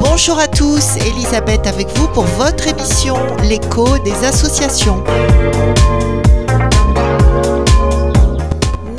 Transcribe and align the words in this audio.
Bonjour 0.00 0.38
à 0.38 0.48
tous, 0.48 0.96
Elisabeth 1.04 1.66
avec 1.66 1.88
vous 1.98 2.08
pour 2.08 2.24
votre 2.24 2.66
émission 2.68 3.16
L'écho 3.42 3.98
des 3.98 4.24
associations. 4.24 5.04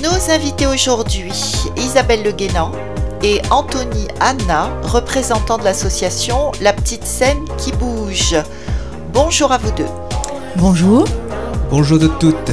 Nos 0.03 0.31
invités 0.31 0.67
aujourd'hui, 0.67 1.31
Isabelle 1.75 2.21
Le 2.21 2.31
Guénan 2.31 2.71
et 3.23 3.41
Anthony 3.49 4.07
Anna, 4.19 4.69
représentants 4.83 5.57
de 5.57 5.63
l'association 5.63 6.51
La 6.61 6.73
Petite 6.73 7.05
Scène 7.05 7.45
qui 7.57 7.71
bouge. 7.71 8.35
Bonjour 9.11 9.51
à 9.51 9.57
vous 9.57 9.71
deux. 9.71 10.06
Bonjour. 10.59 11.05
Bonjour 11.69 11.99
de 11.99 12.07
toutes. 12.07 12.51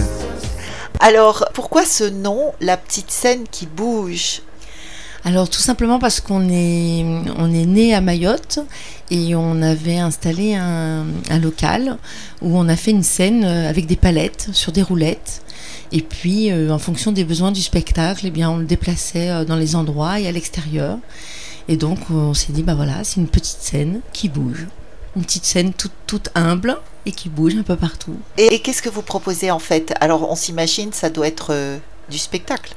Alors, 1.00 1.46
pourquoi 1.54 1.86
ce 1.86 2.04
nom, 2.04 2.52
La 2.60 2.76
Petite 2.76 3.10
Scène 3.10 3.44
qui 3.50 3.64
bouge? 3.64 4.42
Alors 5.24 5.48
tout 5.48 5.60
simplement 5.60 5.98
parce 5.98 6.20
qu'on 6.20 6.50
est, 6.50 7.02
on 7.38 7.50
est 7.50 7.64
né 7.64 7.94
à 7.94 8.02
Mayotte 8.02 8.58
et 9.10 9.34
on 9.34 9.62
avait 9.62 9.96
installé 9.96 10.54
un, 10.54 11.06
local 11.40 11.96
où 12.42 12.58
on 12.58 12.68
a 12.68 12.76
fait 12.76 12.90
une 12.90 13.02
scène 13.02 13.42
euh, 13.42 13.70
avec 13.70 13.86
des 13.86 13.96
palettes 13.96 14.50
sur 14.52 14.70
des 14.70 14.82
roulettes. 14.82 15.42
Et 15.90 16.02
puis 16.02 16.52
euh, 16.52 16.70
en 16.70 16.78
fonction 16.78 17.10
des 17.10 17.24
besoins 17.24 17.52
du 17.52 17.62
spectacle, 17.62 18.26
eh 18.26 18.30
bien, 18.30 18.50
on 18.50 18.58
le 18.58 18.66
déplaçait 18.66 19.30
euh, 19.30 19.44
dans 19.46 19.56
les 19.56 19.76
endroits 19.76 20.20
et 20.20 20.28
à 20.28 20.32
l'extérieur. 20.32 20.98
Et 21.68 21.78
donc 21.78 21.98
on 22.10 22.34
s'est 22.34 22.52
dit, 22.52 22.62
bah 22.62 22.74
voilà, 22.74 23.02
c'est 23.02 23.18
une 23.18 23.28
petite 23.28 23.60
scène 23.60 24.00
qui 24.12 24.28
bouge. 24.28 24.66
Une 25.16 25.22
petite 25.22 25.46
scène 25.46 25.72
toute, 25.72 25.92
toute 26.06 26.28
humble 26.34 26.76
et 27.06 27.12
qui 27.12 27.28
bouge 27.28 27.54
un 27.56 27.62
peu 27.62 27.76
partout. 27.76 28.16
Et, 28.38 28.60
qu'est-ce 28.60 28.82
que 28.82 28.88
vous 28.88 29.02
proposez 29.02 29.50
en 29.50 29.58
fait? 29.58 29.94
Alors 30.00 30.30
on 30.30 30.36
s'imagine, 30.36 30.92
ça 30.92 31.10
doit 31.10 31.26
être 31.26 31.54
du 32.08 32.18
spectacle. 32.18 32.74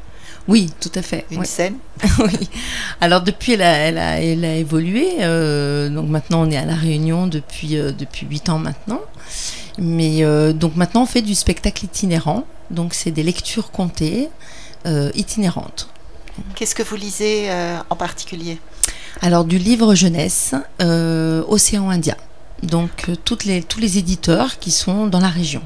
Oui, 0.47 0.71
tout 0.79 0.91
à 0.95 1.01
fait. 1.01 1.25
Une 1.31 1.45
scène? 1.45 1.75
Oui. 2.19 2.49
Alors 3.01 3.21
depuis, 3.21 3.53
elle 3.53 3.61
a, 3.61 3.73
elle 3.77 3.97
a, 3.97 4.21
elle 4.21 4.45
a 4.45 4.55
évolué. 4.55 5.17
Euh, 5.19 5.89
donc 5.89 6.07
maintenant, 6.09 6.47
on 6.47 6.51
est 6.51 6.57
à 6.57 6.65
La 6.65 6.75
Réunion 6.75 7.27
depuis, 7.27 7.77
euh, 7.77 7.91
depuis 7.91 8.25
8 8.25 8.49
ans 8.49 8.59
maintenant. 8.59 9.01
Mais 9.77 10.23
euh, 10.23 10.53
donc 10.53 10.75
maintenant, 10.75 11.03
on 11.03 11.05
fait 11.05 11.21
du 11.21 11.35
spectacle 11.35 11.83
itinérant. 11.85 12.45
Donc 12.71 12.93
c'est 12.93 13.11
des 13.11 13.23
lectures 13.23 13.71
comptées 13.71 14.29
itinérantes. 15.15 15.89
Qu'est-ce 16.55 16.73
que 16.73 16.83
vous 16.83 16.95
lisez 16.95 17.49
en 17.89 17.95
particulier? 17.97 18.57
Alors 19.21 19.43
du 19.43 19.57
livre 19.57 19.95
jeunesse, 19.95 20.55
Océan 20.79 21.89
Indien. 21.89 22.15
Donc 22.63 23.09
toutes 23.23 23.45
les, 23.45 23.61
tous 23.61 23.79
les 23.79 23.97
éditeurs 23.97 24.59
qui 24.59 24.71
sont 24.71 25.07
dans 25.07 25.19
la 25.19 25.29
région 25.29 25.61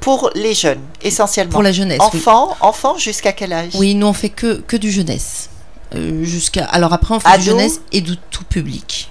pour 0.00 0.30
les 0.34 0.54
jeunes, 0.54 0.80
essentiellement. 1.02 1.52
Pour 1.52 1.62
la 1.62 1.72
jeunesse. 1.72 2.00
Enfants, 2.00 2.56
enfants 2.60 2.96
jusqu'à 2.96 3.32
quel 3.32 3.52
âge? 3.52 3.72
Oui, 3.74 3.94
nous 3.94 4.06
on 4.06 4.14
fait 4.14 4.30
que, 4.30 4.60
que 4.60 4.76
du 4.78 4.90
jeunesse. 4.90 5.50
Euh, 5.94 6.24
jusqu'à 6.24 6.64
alors 6.64 6.92
après 6.92 7.14
on 7.14 7.20
fait 7.20 7.38
du 7.38 7.44
jeunesse 7.44 7.80
et 7.92 8.00
du 8.00 8.16
tout 8.16 8.44
public. 8.44 9.10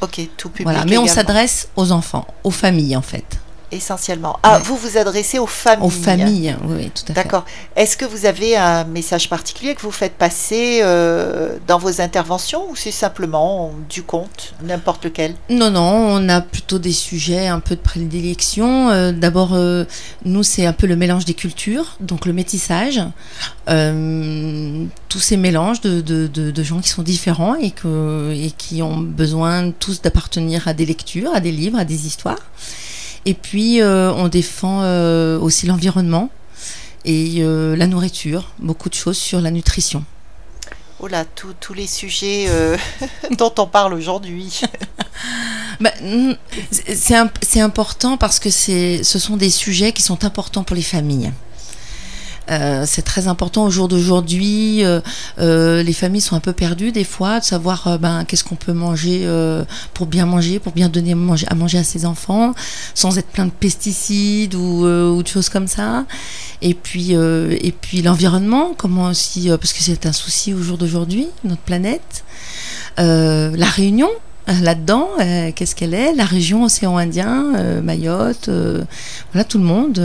Ok, 0.00 0.20
tout 0.36 0.48
public. 0.48 0.64
Voilà, 0.64 0.84
mais 0.84 0.96
on 0.96 1.06
s'adresse 1.06 1.68
aux 1.74 1.90
enfants, 1.90 2.26
aux 2.44 2.52
familles 2.52 2.96
en 2.96 3.02
fait 3.02 3.24
essentiellement. 3.70 4.38
Ah, 4.42 4.58
vous 4.58 4.76
vous 4.76 4.96
adressez 4.96 5.38
aux 5.38 5.46
familles. 5.46 5.86
Aux 5.86 5.90
familles, 5.90 6.56
oui, 6.64 6.90
tout 6.94 7.02
à 7.04 7.06
fait. 7.06 7.12
D'accord. 7.12 7.44
Est-ce 7.76 7.96
que 7.96 8.04
vous 8.04 8.26
avez 8.26 8.56
un 8.56 8.84
message 8.84 9.28
particulier 9.28 9.74
que 9.74 9.82
vous 9.82 9.90
faites 9.90 10.14
passer 10.14 10.80
euh, 10.82 11.56
dans 11.66 11.78
vos 11.78 12.00
interventions 12.00 12.70
ou 12.70 12.76
c'est 12.76 12.90
simplement 12.90 13.72
du 13.88 14.02
conte, 14.02 14.54
n'importe 14.62 15.04
lequel? 15.04 15.34
Non, 15.50 15.70
non, 15.70 15.82
on 15.82 16.28
a 16.28 16.40
plutôt 16.40 16.78
des 16.78 16.92
sujets 16.92 17.46
un 17.46 17.60
peu 17.60 17.76
de 17.76 17.80
prédilection. 17.80 18.90
Euh, 18.90 19.12
d'abord, 19.12 19.54
euh, 19.54 19.84
nous, 20.24 20.42
c'est 20.42 20.66
un 20.66 20.72
peu 20.72 20.86
le 20.86 20.96
mélange 20.96 21.24
des 21.24 21.34
cultures, 21.34 21.96
donc 22.00 22.26
le 22.26 22.32
métissage. 22.32 23.02
tous 23.66 25.20
ces 25.20 25.36
mélanges 25.36 25.80
de, 25.80 26.00
de, 26.00 26.26
de, 26.26 26.62
gens 26.62 26.80
qui 26.80 26.88
sont 26.88 27.02
différents 27.02 27.54
et, 27.54 27.70
que, 27.70 28.32
et 28.34 28.50
qui 28.50 28.82
ont 28.82 28.98
besoin 28.98 29.70
tous 29.70 30.02
d'appartenir 30.02 30.68
à 30.68 30.74
des 30.74 30.86
lectures, 30.86 31.30
à 31.34 31.40
des 31.40 31.52
livres, 31.52 31.78
à 31.78 31.84
des 31.84 32.06
histoires. 32.06 32.38
Et 33.24 33.34
puis, 33.34 33.80
euh, 33.80 34.12
on 34.12 34.28
défend 34.28 34.82
euh, 34.82 35.38
aussi 35.38 35.66
l'environnement 35.66 36.30
et 37.04 37.36
euh, 37.38 37.76
la 37.76 37.86
nourriture, 37.86 38.52
beaucoup 38.58 38.88
de 38.88 38.94
choses 38.94 39.18
sur 39.18 39.40
la 39.40 39.50
nutrition. 39.50 40.04
Oh 41.00 41.06
là, 41.06 41.24
tous 41.24 41.74
les 41.74 41.86
sujets 41.86 42.48
dont 43.38 43.54
on 43.58 43.66
parle 43.66 43.94
aujourd'hui. 43.94 44.60
Bah, 45.80 45.92
c'est 46.72 47.60
important 47.60 48.16
parce 48.16 48.40
que 48.40 48.50
ce 48.50 49.00
sont 49.04 49.36
des 49.36 49.50
sujets 49.50 49.92
qui 49.92 50.02
sont 50.02 50.24
importants 50.24 50.64
pour 50.64 50.74
les 50.74 50.82
familles. 50.82 51.30
Euh, 52.50 52.84
c'est 52.86 53.02
très 53.02 53.28
important 53.28 53.64
au 53.64 53.70
jour 53.70 53.88
d'aujourd'hui. 53.88 54.84
Euh, 54.84 55.00
euh, 55.38 55.82
les 55.82 55.92
familles 55.92 56.20
sont 56.20 56.36
un 56.36 56.40
peu 56.40 56.52
perdues 56.52 56.92
des 56.92 57.04
fois 57.04 57.40
de 57.40 57.44
savoir 57.44 57.98
ben, 57.98 58.24
qu'est-ce 58.24 58.44
qu'on 58.44 58.54
peut 58.56 58.72
manger 58.72 59.28
pour 59.94 60.06
bien 60.06 60.26
manger, 60.26 60.58
pour 60.58 60.72
bien 60.72 60.88
donner 60.88 61.12
à 61.12 61.54
manger 61.54 61.78
à 61.78 61.84
ses 61.84 62.06
enfants, 62.06 62.54
sans 62.94 63.18
être 63.18 63.28
plein 63.28 63.46
de 63.46 63.50
pesticides 63.50 64.54
ou, 64.54 64.84
de 64.84 65.26
choses 65.26 65.48
comme 65.48 65.66
ça. 65.66 66.04
Et 66.62 66.74
puis, 66.74 67.12
et 67.12 67.74
puis 67.80 68.02
l'environnement, 68.02 68.74
comment 68.76 69.06
aussi, 69.06 69.48
parce 69.48 69.72
que 69.72 69.82
c'est 69.82 70.06
un 70.06 70.12
souci 70.12 70.54
au 70.54 70.62
jour 70.62 70.78
d'aujourd'hui, 70.78 71.28
notre 71.44 71.62
planète. 71.62 72.24
la 72.96 73.66
Réunion, 73.66 74.10
là-dedans, 74.46 75.08
qu'est-ce 75.54 75.74
qu'elle 75.74 75.94
est? 75.94 76.14
La 76.14 76.24
région 76.24 76.64
océan 76.64 76.96
Indien, 76.96 77.80
Mayotte, 77.82 78.50
voilà 79.32 79.44
tout 79.44 79.58
le 79.58 79.64
monde, 79.64 80.00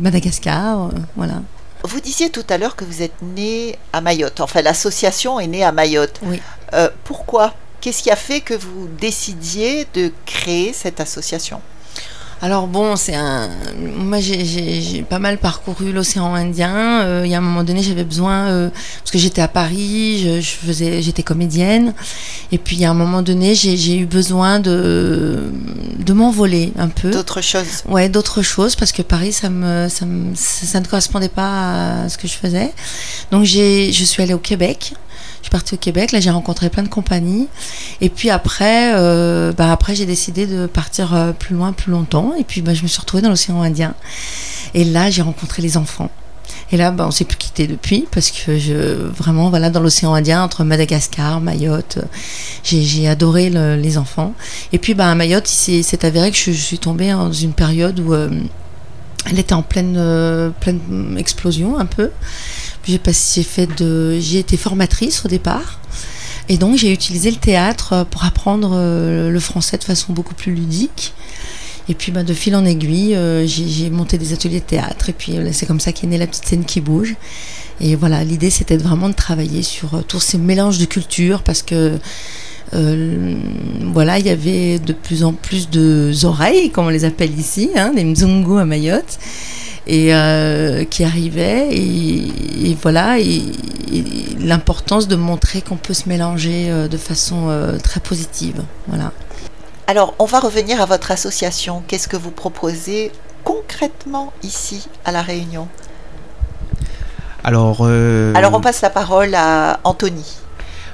Madagascar, 0.00 0.90
voilà. 1.16 1.42
Vous 1.84 2.00
disiez 2.00 2.30
tout 2.30 2.44
à 2.48 2.56
l'heure 2.56 2.76
que 2.76 2.84
vous 2.84 3.02
êtes 3.02 3.20
né 3.20 3.78
à 3.92 4.00
Mayotte. 4.00 4.40
Enfin, 4.40 4.62
l'association 4.62 5.38
est 5.38 5.46
née 5.46 5.62
à 5.62 5.70
Mayotte. 5.70 6.18
Oui. 6.22 6.40
Euh, 6.72 6.88
pourquoi? 7.04 7.54
Qu'est-ce 7.82 8.02
qui 8.02 8.10
a 8.10 8.16
fait 8.16 8.40
que 8.40 8.54
vous 8.54 8.88
décidiez 8.98 9.86
de 9.92 10.10
créer 10.24 10.72
cette 10.72 11.00
association? 11.00 11.60
Alors 12.44 12.66
bon, 12.66 12.96
c'est 12.96 13.14
un. 13.14 13.48
Moi, 13.78 14.18
j'ai 14.20 15.02
pas 15.08 15.18
mal 15.18 15.38
parcouru 15.38 15.92
l'océan 15.92 16.34
Indien. 16.34 17.00
Euh, 17.02 17.22
il 17.24 17.30
y 17.30 17.34
a 17.34 17.38
un 17.38 17.40
moment 17.40 17.64
donné, 17.64 17.82
j'avais 17.82 18.04
besoin 18.04 18.48
euh, 18.48 18.70
parce 18.98 19.10
que 19.10 19.18
j'étais 19.18 19.40
à 19.40 19.48
Paris, 19.48 20.40
je, 20.42 20.66
faisais, 20.66 21.00
j'étais 21.00 21.22
comédienne, 21.22 21.94
et 22.54 22.58
puis 22.58 22.84
a 22.84 22.90
un 22.90 22.94
moment 22.94 23.22
donné, 23.22 23.56
j'ai 23.56 23.96
eu 23.96 24.06
besoin 24.06 24.60
de 24.60 25.42
de 25.98 26.12
m'envoler 26.12 26.72
un 26.78 26.86
peu. 26.86 27.10
D'autres 27.10 27.40
choses. 27.40 27.82
Ouais, 27.88 28.08
d'autres 28.08 28.42
choses 28.42 28.76
parce 28.76 28.92
que 28.92 29.02
Paris, 29.02 29.32
ça 29.32 29.50
me, 29.50 29.88
ça 29.88 30.06
ça 30.36 30.78
ne 30.78 30.86
correspondait 30.86 31.28
pas 31.28 32.04
à 32.04 32.08
ce 32.08 32.16
que 32.16 32.28
je 32.28 32.34
faisais. 32.34 32.72
Donc 33.32 33.44
je 33.44 33.90
suis 33.90 34.22
allée 34.22 34.34
au 34.34 34.38
Québec. 34.38 34.94
Je 35.40 35.46
suis 35.46 35.50
partie 35.50 35.74
au 35.74 35.78
Québec, 35.78 36.12
là 36.12 36.20
j'ai 36.20 36.30
rencontré 36.30 36.70
plein 36.70 36.84
de 36.84 36.88
compagnies. 36.88 37.48
Et 38.00 38.08
puis 38.08 38.30
après, 38.30 38.94
euh, 38.94 39.52
bah 39.52 39.72
après 39.72 39.96
j'ai 39.96 40.06
décidé 40.06 40.46
de 40.46 40.66
partir 40.66 41.12
euh, 41.12 41.32
plus 41.32 41.56
loin, 41.56 41.72
plus 41.72 41.90
longtemps. 41.90 42.34
Et 42.38 42.44
puis 42.44 42.62
bah, 42.62 42.72
je 42.72 42.84
me 42.84 42.88
suis 42.88 43.00
retrouvée 43.00 43.22
dans 43.22 43.30
l'océan 43.30 43.60
Indien. 43.62 43.94
Et 44.74 44.84
là 44.84 45.10
j'ai 45.10 45.22
rencontré 45.22 45.60
les 45.60 45.76
enfants. 45.76 46.08
Et 46.72 46.76
là, 46.76 46.90
bah, 46.90 47.06
on 47.06 47.10
s'est 47.10 47.24
plus 47.24 47.36
quitté 47.36 47.66
depuis 47.66 48.06
parce 48.10 48.30
que 48.30 48.58
je, 48.58 48.72
vraiment, 48.72 49.50
voilà, 49.50 49.70
dans 49.70 49.80
l'océan 49.80 50.14
Indien, 50.14 50.42
entre 50.42 50.64
Madagascar, 50.64 51.40
Mayotte, 51.40 51.98
j'ai 52.62 53.08
adoré 53.08 53.50
les 53.50 53.98
enfants. 53.98 54.34
Et 54.72 54.78
puis, 54.78 54.94
bah, 54.94 55.10
à 55.10 55.14
Mayotte, 55.14 55.46
c'est 55.46 56.04
avéré 56.04 56.30
que 56.30 56.36
je, 56.36 56.50
suis 56.52 56.78
tombée 56.78 57.10
dans 57.10 57.32
une 57.32 57.52
période 57.52 58.00
où 58.00 58.14
euh, 58.14 58.30
elle 59.30 59.38
était 59.38 59.54
en 59.54 59.62
pleine, 59.62 60.52
pleine 60.60 61.16
explosion 61.18 61.78
un 61.78 61.86
peu. 61.86 62.10
J'ai 62.86 63.00
j'ai 64.20 64.38
été 64.38 64.56
formatrice 64.56 65.24
au 65.24 65.28
départ. 65.28 65.80
Et 66.48 66.58
donc 66.58 66.76
j'ai 66.76 66.92
utilisé 66.92 67.30
le 67.30 67.38
théâtre 67.38 68.06
pour 68.10 68.24
apprendre 68.24 68.72
euh, 68.74 69.30
le 69.30 69.40
français 69.40 69.78
de 69.78 69.84
façon 69.84 70.12
beaucoup 70.12 70.34
plus 70.34 70.54
ludique. 70.54 71.14
Et 71.88 71.94
puis 71.94 72.12
bah, 72.12 72.22
de 72.22 72.34
fil 72.34 72.54
en 72.56 72.64
aiguille, 72.64 73.14
euh, 73.14 73.46
j'ai 73.46 73.90
monté 73.90 74.18
des 74.18 74.32
ateliers 74.32 74.60
de 74.60 74.64
théâtre. 74.64 75.08
Et 75.08 75.12
puis 75.12 75.34
c'est 75.52 75.66
comme 75.66 75.80
ça 75.80 75.92
qu'est 75.92 76.06
née 76.06 76.18
la 76.18 76.26
petite 76.26 76.46
scène 76.46 76.64
qui 76.64 76.80
bouge. 76.80 77.14
Et 77.80 77.96
voilà, 77.96 78.24
l'idée 78.24 78.50
c'était 78.50 78.76
vraiment 78.76 79.08
de 79.08 79.14
travailler 79.14 79.62
sur 79.62 79.94
euh, 79.94 80.02
tous 80.06 80.20
ces 80.20 80.38
mélanges 80.38 80.78
de 80.78 80.84
cultures 80.84 81.42
parce 81.42 81.62
que 81.62 81.98
voilà, 82.72 84.18
il 84.18 84.26
y 84.26 84.30
avait 84.30 84.80
de 84.80 84.92
plus 84.92 85.22
en 85.22 85.32
plus 85.32 85.70
de 85.70 86.10
oreilles, 86.24 86.70
comme 86.70 86.86
on 86.86 86.90
les 86.90 87.04
appelle 87.04 87.38
ici, 87.38 87.70
hein, 87.76 87.92
des 87.94 88.02
mzungu 88.02 88.58
à 88.58 88.64
Mayotte 88.64 89.20
et 89.86 90.14
euh, 90.14 90.84
qui 90.84 91.04
arrivait 91.04 91.68
et, 91.72 92.76
voilà 92.80 93.16
l'importance 94.40 95.08
de 95.08 95.16
montrer 95.16 95.62
qu'on 95.62 95.76
peut 95.76 95.94
se 95.94 96.08
mélanger 96.08 96.70
euh, 96.70 96.88
de 96.88 96.96
façon 96.96 97.48
euh, 97.48 97.78
très 97.78 98.00
positive 98.00 98.62
voilà 98.88 99.12
alors 99.86 100.14
on 100.18 100.24
va 100.24 100.40
revenir 100.40 100.80
à 100.80 100.86
votre 100.86 101.10
association. 101.10 101.82
Qu'est-ce 101.86 102.08
que 102.08 102.16
vous 102.16 102.30
proposez 102.30 103.12
concrètement 103.44 104.32
ici 104.42 104.88
à 105.04 105.12
la 105.12 105.22
Réunion? 105.22 105.68
Alors 107.42 107.86
alors 107.86 108.54
on 108.54 108.60
passe 108.60 108.80
la 108.80 108.90
parole 108.90 109.34
à 109.34 109.80
Anthony. 109.84 110.36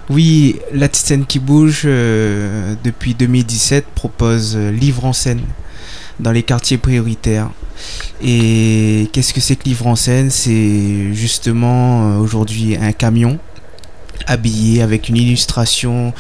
Oui, 0.09 0.59
la 0.73 0.89
Titane 0.89 1.25
qui 1.25 1.39
bouge 1.39 1.85
depuis 1.85 3.15
2017 3.15 3.87
propose 3.95 4.57
Livre 4.57 5.05
en 5.05 5.13
scène 5.13 5.43
dans 6.21 6.33
les 6.33 6.43
quartiers 6.43 6.79
prioritaires. 6.79 7.51
Et 8.23 9.09
qu'est-ce 9.13 9.33
que 9.33 9.41
c'est 9.41 9.57
que 9.57 9.65
Livre 9.65 9.87
en 9.87 9.97
scène? 9.97 10.31
C'est 10.31 11.13
justement 11.15 12.03
euh, 12.03 12.19
aujourd'hui 12.19 12.77
un 12.77 12.93
camion 12.93 13.39
habillé 14.27 14.83
avec 14.83 15.09
une 15.09 15.17
illustration 15.17 16.13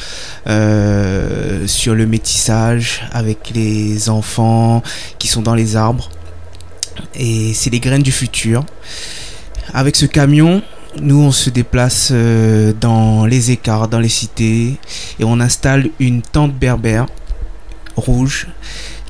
euh, 0.46 1.66
sur 1.66 1.94
le 1.94 2.06
métissage, 2.06 3.02
avec 3.12 3.50
les 3.54 4.08
enfants 4.10 4.82
qui 5.18 5.28
sont 5.28 5.42
dans 5.42 5.54
les 5.54 5.76
arbres. 5.76 6.10
Et 7.14 7.54
c'est 7.54 7.70
les 7.70 7.80
graines 7.80 8.02
du 8.02 8.12
futur. 8.12 8.64
Avec 9.72 9.96
ce 9.96 10.06
camion, 10.06 10.62
nous 11.00 11.20
on 11.20 11.32
se 11.32 11.50
déplace 11.50 12.10
euh, 12.12 12.72
dans 12.78 13.24
les 13.26 13.50
écarts, 13.50 13.88
dans 13.88 14.00
les 14.00 14.08
cités, 14.08 14.78
et 15.18 15.24
on 15.24 15.40
installe 15.40 15.90
une 15.98 16.22
tente 16.22 16.54
berbère 16.54 17.06
rouge 17.96 18.48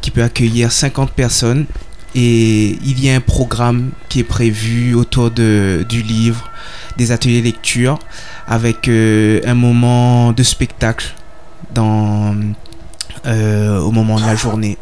qui 0.01 0.11
peut 0.11 0.23
accueillir 0.23 0.73
50 0.73 1.13
personnes. 1.13 1.67
Et 2.15 2.79
il 2.85 3.03
y 3.05 3.09
a 3.09 3.15
un 3.15 3.21
programme 3.21 3.91
qui 4.09 4.21
est 4.21 4.25
prévu 4.25 4.95
autour 4.95 5.31
de, 5.31 5.85
du 5.89 6.03
livre, 6.03 6.51
des 6.97 7.13
ateliers 7.13 7.41
lecture, 7.41 7.99
avec 8.47 8.89
euh, 8.89 9.41
un 9.47 9.55
moment 9.55 10.33
de 10.33 10.43
spectacle 10.43 11.15
dans, 11.73 12.35
euh, 13.27 13.79
au 13.79 13.93
moment 13.93 14.19
de 14.19 14.27
la 14.27 14.35
journée. 14.35 14.77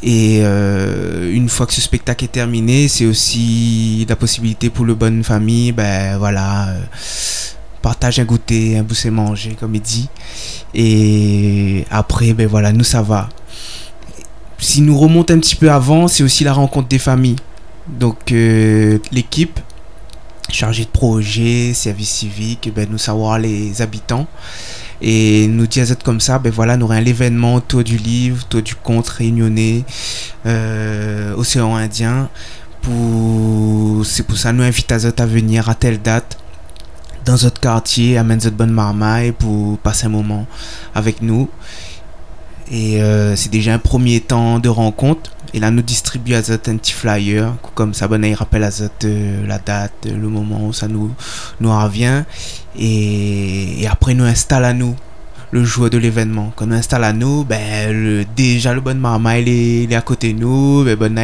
Et 0.00 0.40
euh, 0.42 1.32
une 1.32 1.48
fois 1.48 1.66
que 1.66 1.72
ce 1.72 1.80
spectacle 1.80 2.24
est 2.24 2.32
terminé, 2.32 2.86
c'est 2.86 3.06
aussi 3.06 4.06
la 4.08 4.14
possibilité 4.14 4.70
pour 4.70 4.84
le 4.84 4.94
bonne 4.94 5.24
famille, 5.24 5.72
ben 5.72 6.18
voilà, 6.18 6.68
partage 7.82 8.20
un 8.20 8.24
goûter, 8.24 8.78
un 8.78 8.84
bousser 8.84 9.10
manger, 9.10 9.56
comme 9.58 9.74
il 9.74 9.80
dit. 9.80 10.08
Et 10.72 11.84
après, 11.90 12.32
ben 12.32 12.46
voilà, 12.46 12.72
nous 12.72 12.84
ça 12.84 13.02
va. 13.02 13.28
Si 14.58 14.82
nous 14.82 14.98
remonte 14.98 15.30
un 15.30 15.38
petit 15.38 15.56
peu 15.56 15.70
avant, 15.70 16.08
c'est 16.08 16.22
aussi 16.22 16.44
la 16.44 16.52
rencontre 16.52 16.88
des 16.88 16.98
familles. 16.98 17.36
Donc 17.88 18.32
euh, 18.32 18.98
l'équipe 19.12 19.60
chargée 20.50 20.84
de 20.84 20.90
projet, 20.90 21.72
service 21.74 22.10
civique, 22.10 22.70
ben 22.74 22.88
nous 22.90 22.98
savoir 22.98 23.38
les 23.38 23.82
habitants. 23.82 24.26
Et 25.00 25.46
nous 25.46 25.68
dire 25.68 25.86
comme 26.04 26.20
ça, 26.20 26.40
ben 26.40 26.50
voilà, 26.50 26.76
nous 26.76 26.86
aurons 26.86 27.00
l'événement 27.00 27.54
autour 27.54 27.84
du 27.84 27.96
livre, 27.98 28.44
autour 28.44 28.62
du 28.62 28.74
conte 28.74 29.08
réunionnais, 29.08 29.84
euh, 30.44 31.34
océan 31.36 31.76
Indien. 31.76 32.28
Pour... 32.82 34.04
C'est 34.04 34.24
pour 34.24 34.36
ça 34.36 34.52
nous 34.52 34.64
invite 34.64 34.90
à 34.90 34.96
à 34.96 35.26
venir 35.26 35.68
à 35.68 35.74
telle 35.74 36.02
date 36.02 36.36
dans 37.24 37.36
notre 37.42 37.60
quartier, 37.60 38.18
à 38.18 38.24
notre 38.24 38.50
bonne 38.50 38.72
marmaille 38.72 39.32
pour 39.32 39.78
passer 39.78 40.06
un 40.06 40.10
moment 40.10 40.46
avec 40.94 41.22
nous. 41.22 41.48
Et 42.70 43.00
euh, 43.02 43.34
c'est 43.36 43.50
déjà 43.50 43.74
un 43.74 43.78
premier 43.78 44.20
temps 44.20 44.58
de 44.58 44.68
rencontre. 44.68 45.30
Et 45.54 45.60
là, 45.60 45.70
nous 45.70 45.82
distribue 45.82 46.34
à 46.34 46.42
Zot 46.42 46.54
un 46.66 46.76
petit 46.76 46.92
flyer. 46.92 47.54
Comme 47.74 47.94
ça, 47.94 48.06
ben, 48.08 48.22
il 48.24 48.34
rappelle 48.34 48.64
à 48.64 48.70
Zot 48.70 48.90
euh, 49.04 49.46
la 49.46 49.58
date, 49.58 50.06
le 50.06 50.28
moment 50.28 50.66
où 50.66 50.72
ça 50.72 50.88
nous, 50.88 51.10
nous 51.60 51.70
revient. 51.70 52.24
Et, 52.78 53.86
après, 53.90 54.14
nous 54.14 54.24
installe 54.24 54.64
à 54.64 54.74
nous 54.74 54.94
le 55.50 55.64
jour 55.64 55.88
de 55.88 55.96
l'événement. 55.96 56.52
Quand 56.54 56.66
on 56.68 56.72
installe 56.72 57.04
à 57.04 57.14
nous, 57.14 57.44
ben, 57.44 58.26
déjà 58.36 58.74
le 58.74 58.82
bon 58.82 58.98
marma 58.98 59.38
il 59.38 59.48
est, 59.48 59.90
est 59.90 59.96
à 59.96 60.02
côté 60.02 60.34
de 60.34 60.40
nous. 60.40 60.84
Ben, 60.84 60.96
bon, 60.96 61.16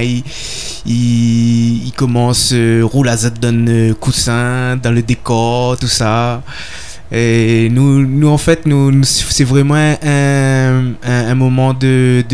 il, 0.87 1.93
commence, 1.94 2.52
euh, 2.55 2.82
roule 2.82 3.11
à 3.11 3.19
Zot 3.19 3.31
donne 3.31 3.69
euh, 3.69 3.94
coussin 3.94 4.76
dans 4.76 4.91
le 4.91 5.02
décor, 5.02 5.76
tout 5.76 5.88
ça. 5.88 6.43
Et 7.12 7.69
nous, 7.71 8.29
en 8.29 8.39
fait, 8.39 8.65
c'est 9.03 9.45
vraiment 9.45 9.97
un, 10.03 11.35
moment 11.35 11.75
de, 11.75 12.25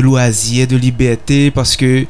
loisir, 0.00 0.66
de 0.66 0.76
liberté, 0.76 1.50
parce 1.50 1.76
que 1.76 2.06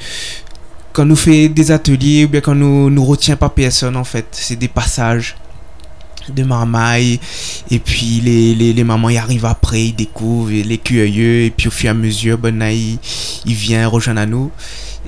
quand 0.93 1.05
nous 1.05 1.17
fait 1.17 1.49
des 1.49 1.71
ateliers, 1.71 2.25
ou 2.25 2.29
bien 2.29 2.41
quand 2.41 2.55
nous 2.55 2.91
nous 2.91 3.05
retient 3.05 3.37
pas 3.37 3.49
personne, 3.49 3.97
en 3.97 4.05
fait, 4.05 4.27
c'est 4.33 4.57
des 4.57 4.69
passages 4.69 5.37
de 6.29 6.43
marmaille 6.43 7.21
et 7.71 7.79
puis 7.79 8.21
les, 8.21 8.85
mamans 8.85 9.11
y 9.11 9.17
arrivent 9.17 9.45
après 9.45 9.85
ils 9.85 9.95
découvrent 9.95 10.51
les 10.51 10.79
curieux 10.79 11.43
et 11.43 11.51
puis 11.51 11.69
au 11.69 11.71
fur 11.71 11.87
et 11.87 11.91
à 11.91 11.95
mesure 11.95 12.37
ben 12.37 12.59
là, 12.59 12.73
il 12.73 12.99
vient 13.45 13.87
rejoindre 13.87 14.23
à 14.23 14.27
nous 14.27 14.51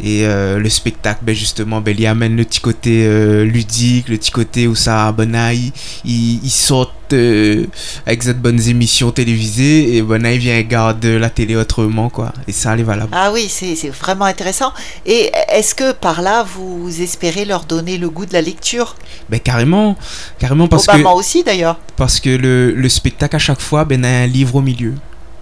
et 0.03 0.27
euh, 0.27 0.59
le 0.59 0.69
spectacle 0.69 1.21
ben 1.23 1.35
justement 1.35 1.81
ben 1.81 1.95
il 1.97 2.03
y 2.03 2.07
amène 2.07 2.37
le 2.37 2.45
petit 2.45 2.61
côté 2.61 3.05
euh, 3.07 3.45
ludique 3.45 4.09
le 4.09 4.17
petit 4.17 4.31
côté 4.31 4.67
où 4.67 4.75
ça 4.75 5.11
ben 5.13 5.33
là, 5.33 5.53
il, 5.53 5.73
il, 6.05 6.41
il 6.45 6.51
saute 6.51 6.91
euh, 7.13 7.67
avec 8.07 8.23
cette 8.23 8.41
bonnes 8.41 8.61
émissions 8.69 9.11
télévisées 9.11 9.97
et 9.97 10.03
ben 10.03 10.25
il 10.27 10.39
vient 10.39 10.61
garder 10.63 11.19
la 11.19 11.31
télé 11.31 11.57
autrement 11.57 12.11
quoi 12.11 12.33
et 12.47 12.53
ça 12.53 12.75
elle 12.75 12.81
est 12.81 12.85
valable 12.85 13.11
Ah 13.13 13.31
oui, 13.33 13.49
c'est 13.49 13.89
vraiment 13.89 14.27
intéressant. 14.27 14.73
Et 15.07 15.31
est-ce 15.49 15.75
que 15.75 15.93
par 15.93 16.23
là, 16.23 16.45
vous 16.45 17.01
espérez 17.01 17.45
leur 17.45 17.65
donner 17.65 17.99
le 17.99 18.11
goût 18.11 18.27
de 18.27 18.33
la 18.33 18.43
lecture? 18.43 18.97
Ben 19.29 19.41
carrément 19.41 19.97
carrément 20.39 20.69
parce 20.69 20.87
que 20.87 20.93
Obama 20.93 21.13
aussi 21.13 21.43
d'ailleurs. 21.43 21.79
Parce 21.97 22.21
que 22.21 22.31
le, 22.31 22.73
le 22.73 22.89
spectacle, 22.89 23.37
à 23.37 23.39
chaque 23.39 23.61
fois, 23.61 23.85
ben, 23.85 24.01
il 24.01 24.05
y 24.05 24.13
a 24.13 24.21
un 24.21 24.27
livre 24.27 24.57
au 24.57 24.61
milieu. 24.61 24.95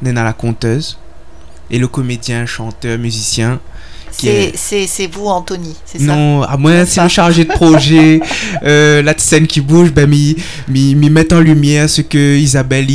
Il 0.03 0.08
y 0.08 0.11
a 0.11 0.25
la 0.25 0.32
conteuse 0.32 0.99
et 1.70 1.79
le 1.79 1.88
comédien, 1.88 2.47
chanteur, 2.47 2.99
musicien. 2.99 3.61
C'est 4.19 4.27
est- 4.29 4.57
c'est- 4.57 4.87
c'est 4.87 5.07
vous, 5.13 5.27
Anthony, 5.27 5.75
c'est 5.85 5.99
ça 5.99 6.05
Non, 6.05 6.43
à 6.43 6.57
moi, 6.57 6.87
c'est 6.87 7.03
le 7.03 7.09
chargé 7.09 7.45
de 7.45 7.53
projet. 7.53 8.21
euh, 8.65 9.03
la 9.03 9.15
scène 9.17 9.47
qui 9.47 9.61
bouge, 9.61 9.93
ben, 9.93 10.09
mi, 10.09 10.37
mi, 10.69 10.95
mi 10.95 11.11
met 11.11 11.33
en 11.33 11.41
lumière 11.41 11.89
ce 11.91 12.01
que 12.03 12.37
Isabelle, 12.39 12.87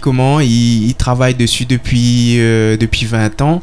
comment, 0.00 0.40
il, 0.40 0.86
il 0.88 0.94
travaille 0.94 1.34
dessus 1.34 1.64
depuis, 1.64 2.36
euh, 2.38 2.76
depuis 2.76 3.06
20 3.06 3.40
ans. 3.42 3.62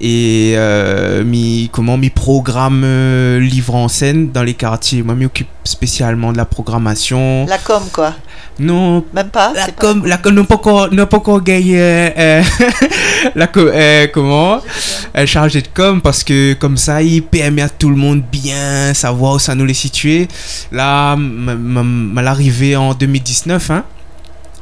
Et 0.00 0.54
euh, 0.56 1.22
mi, 1.24 1.70
comment, 1.72 1.96
mi 1.96 2.10
programme 2.10 2.82
euh, 2.84 3.38
livre 3.40 3.74
en 3.76 3.86
scène 3.88 4.32
dans 4.32 4.42
les 4.42 4.54
quartiers. 4.54 5.02
Moi, 5.02 5.14
mi 5.14 5.24
occupe 5.24 5.46
spécialement 5.62 6.32
de 6.32 6.36
la 6.36 6.44
programmation. 6.44 7.46
La 7.46 7.58
com, 7.58 7.82
quoi. 7.92 8.12
Non, 8.58 9.04
Même 9.14 9.28
pas 9.28 9.52
la 9.54 9.66
c'est 9.66 9.74
pas- 9.74 9.80
com, 9.92 10.04
la 10.06 10.16
com 10.18 10.34
n'a 10.34 10.44
pas 10.44 10.54
encore, 10.56 10.92
n'a 10.92 11.06
pas 11.06 11.16
encore 11.16 11.42
gagné 11.42 11.76
la 13.34 13.46
com, 13.46 13.70
comment, 14.12 14.60
euh, 15.16 15.26
chargé 15.26 15.60
de 15.62 15.68
com 15.74 16.00
parce 16.00 16.22
que 16.22 16.43
comme 16.52 16.76
ça 16.76 17.02
il 17.02 17.22
permet 17.22 17.62
à 17.62 17.68
tout 17.68 17.90
le 17.90 17.96
monde 17.96 18.22
bien 18.22 18.92
savoir 18.94 19.34
où 19.34 19.38
ça 19.38 19.54
nous 19.54 19.64
les 19.64 19.74
situer. 19.74 20.28
Là, 20.72 21.16
l'arrivée 21.16 22.76
en 22.76 22.94
2019, 22.94 23.70
hein, 23.70 23.84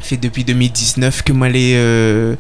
fait 0.02 0.16
depuis 0.16 0.44
2019 0.44 1.22
que 1.22 1.32
moi 1.32 1.48
les, 1.48 1.74
euh, 1.76 2.34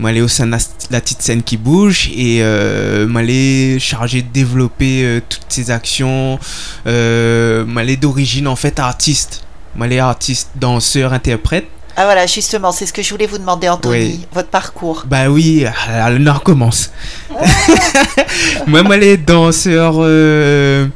au 0.00 0.28
sein 0.28 0.46
de 0.46 0.56
la, 0.90 1.00
petite 1.00 1.22
scène 1.22 1.42
qui 1.42 1.56
bouge 1.56 2.10
et 2.14 2.42
euh, 2.42 3.78
chargé 3.78 4.22
de 4.22 4.28
développer 4.28 5.04
euh, 5.04 5.20
toutes 5.26 5.46
ces 5.48 5.70
actions, 5.70 6.38
euh, 6.86 7.64
d'origine 8.00 8.46
en 8.46 8.56
fait 8.56 8.78
artiste. 8.78 9.42
Moi, 9.74 9.86
les 9.86 9.98
artistes, 9.98 10.50
danseurs, 10.56 11.12
interprètes. 11.12 11.68
Ah 12.00 12.04
voilà, 12.04 12.26
justement, 12.26 12.70
c'est 12.70 12.86
ce 12.86 12.92
que 12.92 13.02
je 13.02 13.10
voulais 13.10 13.26
vous 13.26 13.38
demander, 13.38 13.68
Anthony, 13.68 13.92
Oui. 13.96 14.26
votre 14.32 14.50
parcours. 14.50 15.02
Bah 15.10 15.28
oui, 15.28 15.64
ah, 15.88 16.08
le 16.10 16.18
Nord 16.18 16.44
commence. 16.44 16.92
moi, 18.68 18.84
moi, 18.84 18.96
les 18.96 19.16
danseurs, 19.16 19.96
euh, 19.98 20.86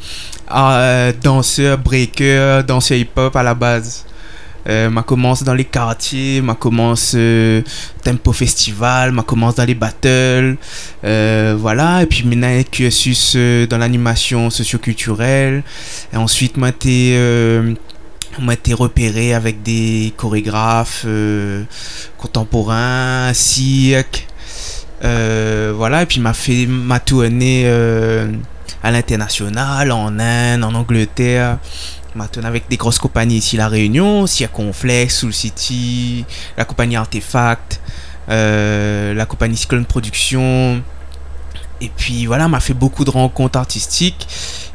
ah, 0.49 1.11
danseurs, 1.21 1.77
breakers, 1.79 2.63
danseurs 2.63 2.99
hip-hop 2.99 3.35
à 3.35 3.43
la 3.43 3.55
base. 3.55 4.05
Euh, 4.69 4.91
ma 4.91 5.03
commence 5.03 5.43
dans 5.43 5.55
les 5.55 5.65
quartiers, 5.65 6.41
ma 6.41 6.55
commence 6.55 7.15
euh, 7.17 7.63
tempo 8.05 8.33
festival, 8.33 9.11
ma 9.11 9.25
commence 9.25 9.57
dans 9.57 9.65
les 9.65 9.75
battles, 9.75 10.57
euh, 11.05 11.57
voilà. 11.59 12.03
Et 12.03 12.07
puis 12.07 12.23
maintenant, 12.23 12.47
un 12.47 12.63
cursus 12.63 13.33
euh, 13.35 13.67
dans 13.67 13.79
l'animation 13.79 14.51
socioculturelle. 14.51 15.65
Et 16.13 16.17
ensuite, 16.17 16.57
moi, 16.57 16.71
t'es 16.71 17.19
euh, 18.39 18.43
moi, 18.43 18.55
été 18.55 18.75
repéré 18.75 19.35
avec 19.35 19.63
des 19.63 20.13
chorégraphes 20.17 21.05
euh, 21.07 21.65
contemporains, 22.19 23.33
cirque. 23.35 24.27
Euh, 25.05 25.73
voilà, 25.77 26.03
et 26.03 26.07
puis 26.07 26.21
m'a 26.21 26.33
fait 26.33 26.67
m'a 26.67 27.01
tourné 27.01 27.63
euh, 27.67 28.31
à 28.83 28.91
l'international, 28.91 29.91
en 29.91 30.19
Inde, 30.19 30.65
en 30.65 30.75
Angleterre. 30.75 31.59
M'a 32.15 32.29
tourné 32.29 32.47
avec 32.47 32.69
des 32.69 32.77
grosses 32.77 32.99
compagnies 32.99 33.39
ici, 33.39 33.57
La 33.57 33.69
Réunion, 33.69 34.27
Circonflex, 34.27 35.17
Soul 35.17 35.33
City, 35.33 36.25
la 36.57 36.65
compagnie 36.65 36.97
Artefact, 36.97 37.81
euh, 38.29 39.15
la 39.15 39.27
compagnie 39.27 39.57
Cyclone 39.57 39.87
Production. 39.87 40.83
Et 41.81 41.91
puis 41.97 42.27
voilà, 42.27 42.47
m'a 42.49 42.61
fait 42.61 42.75
beaucoup 42.75 43.05
de 43.05 43.11
rencontres 43.11 43.59
artistiques. 43.59 44.29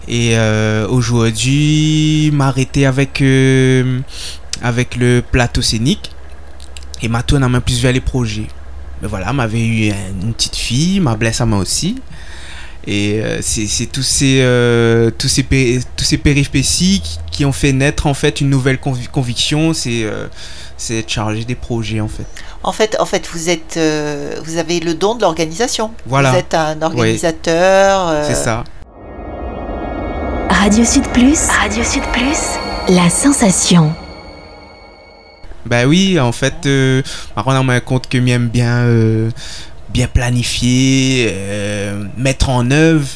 Et 0.08 0.38
euh, 0.38 0.88
aujourd'hui, 0.88 2.30
m'arrêter 2.34 2.86
avec, 2.86 3.22
euh, 3.22 4.00
avec 4.62 4.96
le 4.96 5.22
plateau 5.22 5.62
scénique. 5.62 6.12
Et 7.02 7.10
m'a 7.10 7.22
tourné 7.24 7.48
main 7.48 7.60
plus 7.60 7.82
vers 7.82 7.92
les 7.92 8.02
projets. 8.02 8.48
Mais 9.02 9.08
voilà, 9.08 9.32
m'avait 9.34 9.64
eu 9.64 9.92
un- 9.92 10.22
une 10.24 10.34
petite 10.34 10.56
fille, 10.56 11.00
ma 11.00 11.16
blesse 11.16 11.42
à 11.42 11.46
moi 11.46 11.60
aussi. 11.60 11.96
Et 12.88 13.20
euh, 13.22 13.40
c'est 13.42 13.86
tous 13.92 14.02
ces, 14.02 14.40
euh, 14.42 15.12
tous 15.12 15.28
ces, 15.28 15.44
tous 15.96 16.06
ces 16.06 16.18
péripéties 16.18 17.02
qui, 17.04 17.20
qui 17.32 17.46
ont 17.46 17.52
fait 17.52 17.74
naître 17.74 18.08
en 18.08 18.14
fait 18.14 18.40
une 18.42 18.50
nouvelle 18.50 18.80
conviction, 18.80 19.74
c'est 19.74 20.06
c'est 20.78 21.00
être 21.00 21.10
chargé 21.10 21.44
des 21.44 21.56
projets 21.56 22.00
en 22.00 22.08
fait. 22.08 22.26
En 22.64 22.72
fait, 22.72 22.96
en 23.00 23.06
fait, 23.06 23.28
vous 23.34 23.50
êtes, 23.50 23.78
vous 24.46 24.58
avez 24.58 24.80
le 24.80 24.94
don 24.94 25.16
de 25.16 25.22
l'organisation. 25.22 25.92
Voilà. 26.06 26.32
Vous 26.32 26.38
êtes 26.38 26.54
un 26.54 26.82
organisateur. 26.82 28.26
C'est 28.26 28.36
ça. 28.36 28.64
Radio 30.50 30.86
Sud 30.86 31.08
Plus. 31.14 31.48
Radio 31.48 31.84
Sud 31.84 32.04
Plus. 32.14 32.58
La 32.90 33.10
sensation. 33.10 33.94
Bah 35.66 35.86
oui, 35.86 36.20
en 36.20 36.32
fait, 36.32 36.66
euh, 36.66 37.02
on 37.36 37.70
a 37.70 37.80
compte 37.82 38.08
que 38.08 38.18
m'aime 38.18 38.48
bien, 38.48 38.78
euh, 38.80 39.30
bien 39.90 40.08
planifier, 40.08 41.30
euh, 41.32 42.06
mettre 42.18 42.50
en 42.50 42.72
œuvre 42.72 43.08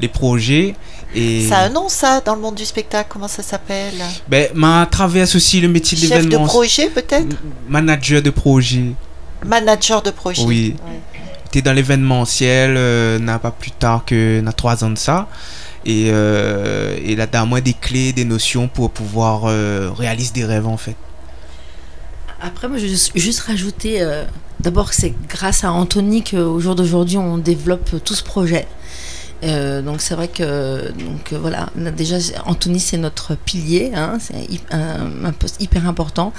les 0.00 0.08
projets. 0.08 0.74
Et... 1.14 1.46
Ça 1.48 1.58
a 1.58 1.66
un 1.66 1.68
nom, 1.70 1.88
ça, 1.88 2.20
dans 2.20 2.34
le 2.34 2.40
monde 2.40 2.54
du 2.54 2.64
spectacle 2.64 3.08
Comment 3.12 3.28
ça 3.28 3.42
s'appelle? 3.42 3.94
Ben, 4.28 4.48
à 4.64 4.86
travers 4.86 5.24
aussi 5.34 5.60
le 5.60 5.68
métier 5.68 5.96
de 5.98 6.02
l'événement. 6.02 6.30
Chef 6.30 6.40
de 6.40 6.46
projet, 6.46 6.88
peut-être? 6.88 7.36
Manager 7.68 8.22
de 8.22 8.30
projet. 8.30 8.92
Manager 9.44 10.02
de 10.02 10.10
projet. 10.10 10.42
Oui. 10.44 10.76
Tu 11.52 11.58
es 11.58 11.62
dans 11.62 11.72
l'événementiel, 11.72 12.74
euh, 12.76 13.18
n'a 13.18 13.38
pas 13.38 13.50
plus 13.50 13.72
tard 13.72 14.04
que 14.04 14.40
n'a 14.40 14.52
trois 14.52 14.84
ans 14.84 14.90
de 14.90 14.98
ça. 14.98 15.28
Et, 15.86 16.10
euh, 16.12 16.98
et 17.02 17.16
là, 17.16 17.26
as 17.32 17.44
moins 17.44 17.60
des 17.60 17.74
clés, 17.74 18.12
des 18.12 18.24
notions 18.24 18.68
pour 18.68 18.90
pouvoir 18.90 19.44
réaliser 19.96 20.32
des 20.32 20.44
rêves, 20.44 20.66
en 20.66 20.76
fait. 20.76 20.96
Après, 22.40 22.68
moi, 22.68 22.78
je 22.78 22.86
vais 22.86 23.20
juste 23.20 23.40
rajouter, 23.40 24.00
euh, 24.00 24.24
d'abord, 24.60 24.94
c'est 24.94 25.14
grâce 25.28 25.62
à 25.62 25.72
Anthony 25.72 26.24
qu'au 26.24 26.58
jour 26.58 26.74
d'aujourd'hui, 26.74 27.18
on 27.18 27.36
développe 27.36 28.02
tout 28.02 28.14
ce 28.14 28.22
projet. 28.22 28.66
Euh, 29.42 29.80
donc 29.80 30.02
c'est 30.02 30.14
vrai 30.14 30.28
que 30.28 30.92
donc 30.92 31.32
voilà. 31.32 31.70
Déjà 31.96 32.18
Anthony 32.44 32.78
c'est 32.78 32.98
notre 32.98 33.34
pilier 33.34 33.90
hein, 33.94 34.18
c'est 34.20 34.34
un, 34.70 35.24
un, 35.24 35.32
poste 35.32 35.62
hyper 35.62 35.88
important. 35.88 36.34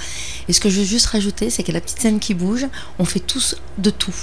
Et 0.46 0.52
ce 0.52 0.60
que 0.60 0.70
je 0.70 0.78
veux 0.78 0.86
juste 0.86 1.06
rajouter 1.06 1.50
c'est 1.50 1.64
que 1.64 1.72
la 1.72 1.80
petite 1.80 1.98
scène 1.98 2.20
qui 2.20 2.32
bouge. 2.32 2.64
On 3.00 3.04
fait 3.04 3.18
tous 3.18 3.56
de 3.78 3.90
tout 3.90 4.14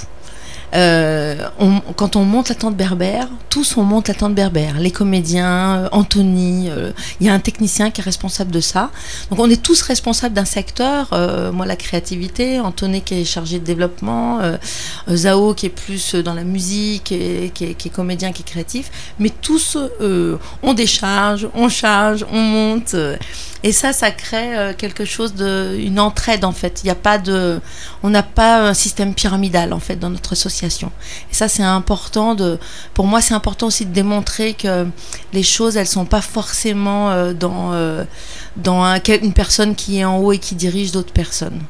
euh, 0.74 1.48
quand 1.96 2.16
on 2.16 2.24
monte 2.24 2.48
la 2.48 2.54
tente 2.54 2.76
berbère, 2.76 3.28
tous 3.48 3.76
on 3.76 3.82
monte 3.82 4.08
la 4.08 4.14
tente 4.14 4.34
berbère. 4.34 4.78
Les 4.78 4.90
comédiens, 4.90 5.76
euh, 5.76 5.88
Anthony, 5.92 6.68
euh, 6.70 6.92
il 7.20 7.26
y 7.26 7.30
a 7.30 7.34
un 7.34 7.40
technicien 7.40 7.90
qui 7.90 8.00
est 8.00 8.04
responsable 8.04 8.50
de 8.50 8.60
ça. 8.60 8.90
Donc 9.30 9.40
on 9.40 9.50
est 9.50 9.62
tous 9.62 9.82
responsables 9.82 10.34
d'un 10.34 10.44
secteur. 10.44 11.08
moi 11.52 11.66
la 11.66 11.76
créativité, 11.76 12.60
Anthony 12.60 13.02
qui 13.02 13.14
est 13.14 13.24
chargé 13.24 13.58
de 13.58 13.64
développement, 13.64 14.40
Zao 15.08 15.54
qui 15.54 15.66
est 15.66 15.70
plus 15.70 16.14
dans 16.14 16.34
la 16.34 16.44
musique, 16.44 17.12
et, 17.12 17.50
qui, 17.54 17.64
est, 17.64 17.94
comédien, 17.94 18.32
qui 18.32 18.42
est 18.42 18.44
créatif. 18.44 18.90
Mais 19.18 19.30
tous 19.30 19.76
on 20.62 20.74
décharge, 20.74 21.48
on 21.54 21.68
charge, 21.68 22.24
on 22.32 22.40
monte. 22.40 22.94
Et 23.62 23.72
ça, 23.72 23.92
ça 23.92 24.10
crée 24.10 24.74
quelque 24.78 25.04
chose 25.04 25.34
de, 25.34 25.76
une 25.78 26.00
entraide 26.00 26.44
en 26.44 26.52
fait. 26.52 26.80
Il 26.82 26.86
n'y 26.86 26.90
a 26.90 26.94
pas 26.96 27.18
de, 27.18 27.60
on 28.02 28.10
n'a 28.10 28.22
pas 28.22 28.68
un 28.68 28.74
système 28.74 29.14
pyramidal 29.14 29.72
en 29.72 29.80
fait 29.80 29.96
dans 29.96 30.10
notre 30.10 30.34
association. 30.60 30.92
Et 31.30 31.34
ça, 31.34 31.48
c'est 31.48 31.62
important 31.62 32.34
de, 32.34 32.58
pour 32.94 33.06
moi, 33.06 33.20
c'est 33.20 33.34
important 33.34 33.68
aussi 33.68 33.86
de 33.86 33.92
démontrer 33.92 34.54
que 34.54 34.86
les 35.32 35.42
choses, 35.42 35.76
elles 35.76 35.86
sont 35.86 36.04
pas 36.04 36.20
forcément 36.20 37.10
euh, 37.10 37.32
dans, 37.32 37.72
euh, 37.72 38.04
dans 38.56 38.82
un, 38.82 39.00
une 39.22 39.32
personne 39.32 39.74
qui 39.74 39.98
est 39.98 40.04
en 40.04 40.18
haut 40.18 40.32
et 40.32 40.38
qui 40.38 40.54
dirige 40.54 40.92
d'autres 40.92 41.12
personnes. 41.12 41.60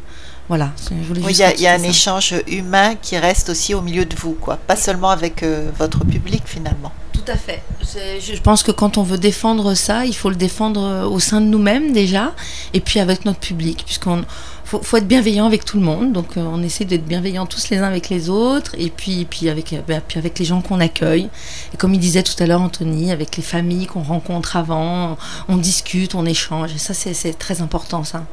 Voilà. 0.48 0.72
Il 0.90 1.36
y 1.36 1.44
a, 1.44 1.54
y 1.54 1.66
a 1.68 1.74
un 1.74 1.82
échange 1.82 2.34
humain 2.48 2.96
qui 2.96 3.16
reste 3.16 3.50
aussi 3.50 3.72
au 3.72 3.82
milieu 3.82 4.04
de 4.04 4.16
vous, 4.16 4.32
quoi. 4.32 4.56
Pas 4.56 4.74
seulement 4.74 5.10
avec 5.10 5.44
votre 5.78 6.04
public 6.04 6.42
finalement. 6.44 6.90
Tout 7.12 7.22
à 7.28 7.36
fait. 7.36 7.62
Je 7.84 8.40
pense 8.40 8.64
que 8.64 8.72
quand 8.72 8.98
on 8.98 9.04
veut 9.04 9.18
défendre 9.18 9.74
ça, 9.74 10.06
il 10.06 10.16
faut 10.16 10.28
le 10.28 10.34
défendre 10.34 11.08
au 11.08 11.20
sein 11.20 11.40
de 11.40 11.46
nous-mêmes 11.46 11.92
déjà, 11.92 12.32
et 12.74 12.80
puis 12.80 12.98
avec 12.98 13.26
notre 13.26 13.38
public, 13.38 13.84
puisqu'on 13.84 14.24
faut, 14.70 14.80
faut 14.82 14.98
être 14.98 15.08
bienveillant 15.08 15.46
avec 15.46 15.64
tout 15.64 15.78
le 15.78 15.82
monde. 15.82 16.12
Donc 16.12 16.36
euh, 16.36 16.40
on 16.42 16.62
essaie 16.62 16.84
d'être 16.84 17.04
bienveillant 17.04 17.44
tous 17.44 17.70
les 17.70 17.78
uns 17.78 17.88
avec 17.88 18.08
les 18.08 18.30
autres, 18.30 18.76
et 18.78 18.88
puis, 18.88 19.26
puis, 19.28 19.48
avec, 19.48 19.72
euh, 19.72 19.80
bah, 19.86 20.00
puis 20.06 20.18
avec 20.18 20.38
les 20.38 20.44
gens 20.44 20.60
qu'on 20.60 20.78
accueille. 20.78 21.28
Et 21.74 21.76
comme 21.76 21.92
il 21.92 21.98
disait 21.98 22.22
tout 22.22 22.40
à 22.40 22.46
l'heure 22.46 22.62
Anthony, 22.62 23.10
avec 23.10 23.36
les 23.36 23.42
familles 23.42 23.86
qu'on 23.86 24.02
rencontre 24.02 24.56
avant, 24.56 25.18
on 25.48 25.56
discute, 25.56 26.14
on 26.14 26.24
échange. 26.24 26.72
Et 26.74 26.78
ça 26.78 26.94
c'est 26.94 27.36
très 27.38 27.62
important 27.62 28.04
ça. 28.04 28.24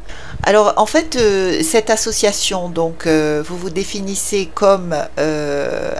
Alors 0.43 0.73
en 0.77 0.85
fait, 0.85 1.15
euh, 1.15 1.61
cette 1.63 1.89
association, 1.89 2.69
donc 2.69 3.07
vous 3.07 3.57
vous 3.57 3.69
définissez 3.69 4.49
comme 4.53 4.95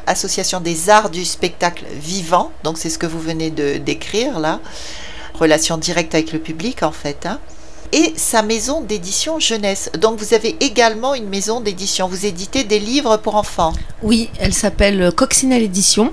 association 0.06 0.60
des 0.60 0.90
arts 0.90 1.10
du 1.10 1.26
spectacle 1.26 1.86
vivant. 2.00 2.52
Donc 2.64 2.78
c'est 2.78 2.90
ce 2.90 3.00
que 3.00 3.08
vous 3.08 3.20
venez 3.20 3.50
de 3.50 3.78
décrire 3.78 4.40
là 4.40 4.60
relation 5.34 5.78
directe 5.78 6.16
avec 6.16 6.34
le 6.34 6.40
public 6.40 6.84
en 6.84 6.92
fait. 6.92 7.26
Hein 7.26 7.40
et 7.92 8.14
sa 8.16 8.42
maison 8.42 8.82
d'édition 8.82 9.40
jeunesse. 9.40 9.90
Donc 10.00 10.20
vous 10.20 10.34
avez 10.34 10.56
également 10.60 11.16
une 11.16 11.28
maison 11.28 11.62
d'édition. 11.62 12.08
Vous 12.08 12.26
éditez 12.26 12.64
des 12.64 12.80
livres 12.80 13.18
pour 13.18 13.36
enfants. 13.36 13.74
Oui, 14.04 14.30
elle 14.40 14.54
s'appelle 14.54 15.12
Coccinelle 15.16 15.64
Édition. 15.64 16.12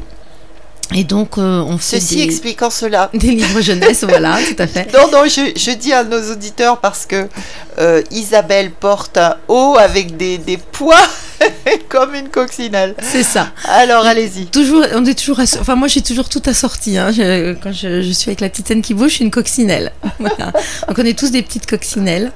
Et 0.95 1.05
donc, 1.05 1.39
euh, 1.39 1.63
on 1.63 1.79
fait 1.79 1.99
Ceci 1.99 2.21
expliquant 2.21 2.71
cela. 2.71 3.11
Des 3.15 3.31
livres 3.31 3.61
jeunesse, 3.61 4.05
voilà, 4.05 4.39
tout 4.47 4.63
à 4.63 4.67
fait. 4.67 4.93
Non, 4.93 5.11
non, 5.11 5.25
je, 5.25 5.53
je, 5.57 5.71
dis 5.71 5.93
à 5.93 6.05
nos 6.05 6.31
auditeurs 6.31 6.79
parce 6.79 7.07
que 7.07 7.27
euh, 7.79 8.03
Isabelle 8.11 8.71
porte 8.71 9.17
un 9.17 9.37
haut 9.49 9.77
avec 9.79 10.17
des, 10.17 10.39
des 10.39 10.59
poids 10.59 11.01
comme 11.89 12.15
une 12.15 12.29
coccinelle. 12.29 12.95
C'est 13.03 13.23
ça. 13.23 13.49
Alors, 13.65 14.05
allez-y. 14.05 14.47
Toujours, 14.47 14.85
on 14.95 15.05
est 15.05 15.19
toujours, 15.19 15.41
enfin, 15.41 15.75
moi, 15.75 15.89
j'ai 15.89 16.03
toujours 16.03 16.29
tout 16.29 16.43
assorti. 16.47 16.99
Hein. 16.99 17.11
quand 17.63 17.73
je, 17.73 18.03
je, 18.03 18.13
suis 18.13 18.31
avec 18.31 18.41
la 18.41 18.49
petite 18.49 18.69
scène 18.69 18.83
qui 18.83 18.95
bouge, 18.95 19.11
je 19.11 19.15
suis 19.17 19.25
une 19.25 19.31
coccinelle. 19.31 19.93
voilà. 20.19 20.53
Donc, 20.89 20.99
on 20.99 21.05
est 21.05 21.19
tous 21.19 21.31
des 21.31 21.43
petites 21.43 21.67
coccinelles. 21.67 22.33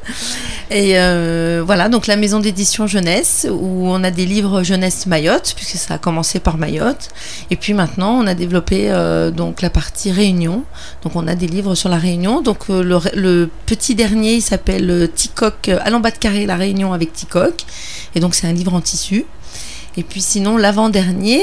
Et 0.70 0.98
euh, 0.98 1.62
voilà, 1.64 1.88
donc 1.88 2.06
la 2.06 2.16
maison 2.16 2.40
d'édition 2.40 2.86
jeunesse 2.86 3.46
où 3.50 3.88
on 3.88 4.04
a 4.04 4.10
des 4.10 4.26
livres 4.26 4.62
jeunesse 4.62 5.06
Mayotte, 5.06 5.54
puisque 5.56 5.76
ça 5.76 5.94
a 5.94 5.98
commencé 5.98 6.40
par 6.40 6.58
Mayotte. 6.58 7.08
Et 7.50 7.56
puis 7.56 7.72
maintenant, 7.72 8.18
on 8.22 8.26
a 8.26 8.34
développé 8.34 8.90
euh, 8.90 9.30
donc 9.30 9.62
la 9.62 9.70
partie 9.70 10.12
Réunion. 10.12 10.64
Donc 11.02 11.16
on 11.16 11.26
a 11.26 11.34
des 11.34 11.46
livres 11.46 11.74
sur 11.74 11.88
la 11.88 11.96
Réunion. 11.96 12.42
Donc 12.42 12.68
euh, 12.68 12.82
le, 13.14 13.50
petit 13.64 13.94
dernier, 13.94 14.34
il 14.34 14.42
s'appelle 14.42 15.10
Ticoc, 15.14 15.68
à 15.68 15.88
l'en 15.88 16.00
bas 16.00 16.10
de 16.10 16.18
carré, 16.18 16.44
la 16.44 16.56
Réunion 16.56 16.92
avec 16.92 17.14
Ticoc. 17.14 17.64
Et 18.14 18.20
donc 18.20 18.34
c'est 18.34 18.46
un 18.46 18.52
livre 18.52 18.74
en 18.74 18.80
Et 19.96 20.02
puis 20.02 20.20
sinon, 20.20 20.56
l'avant-dernier, 20.56 21.40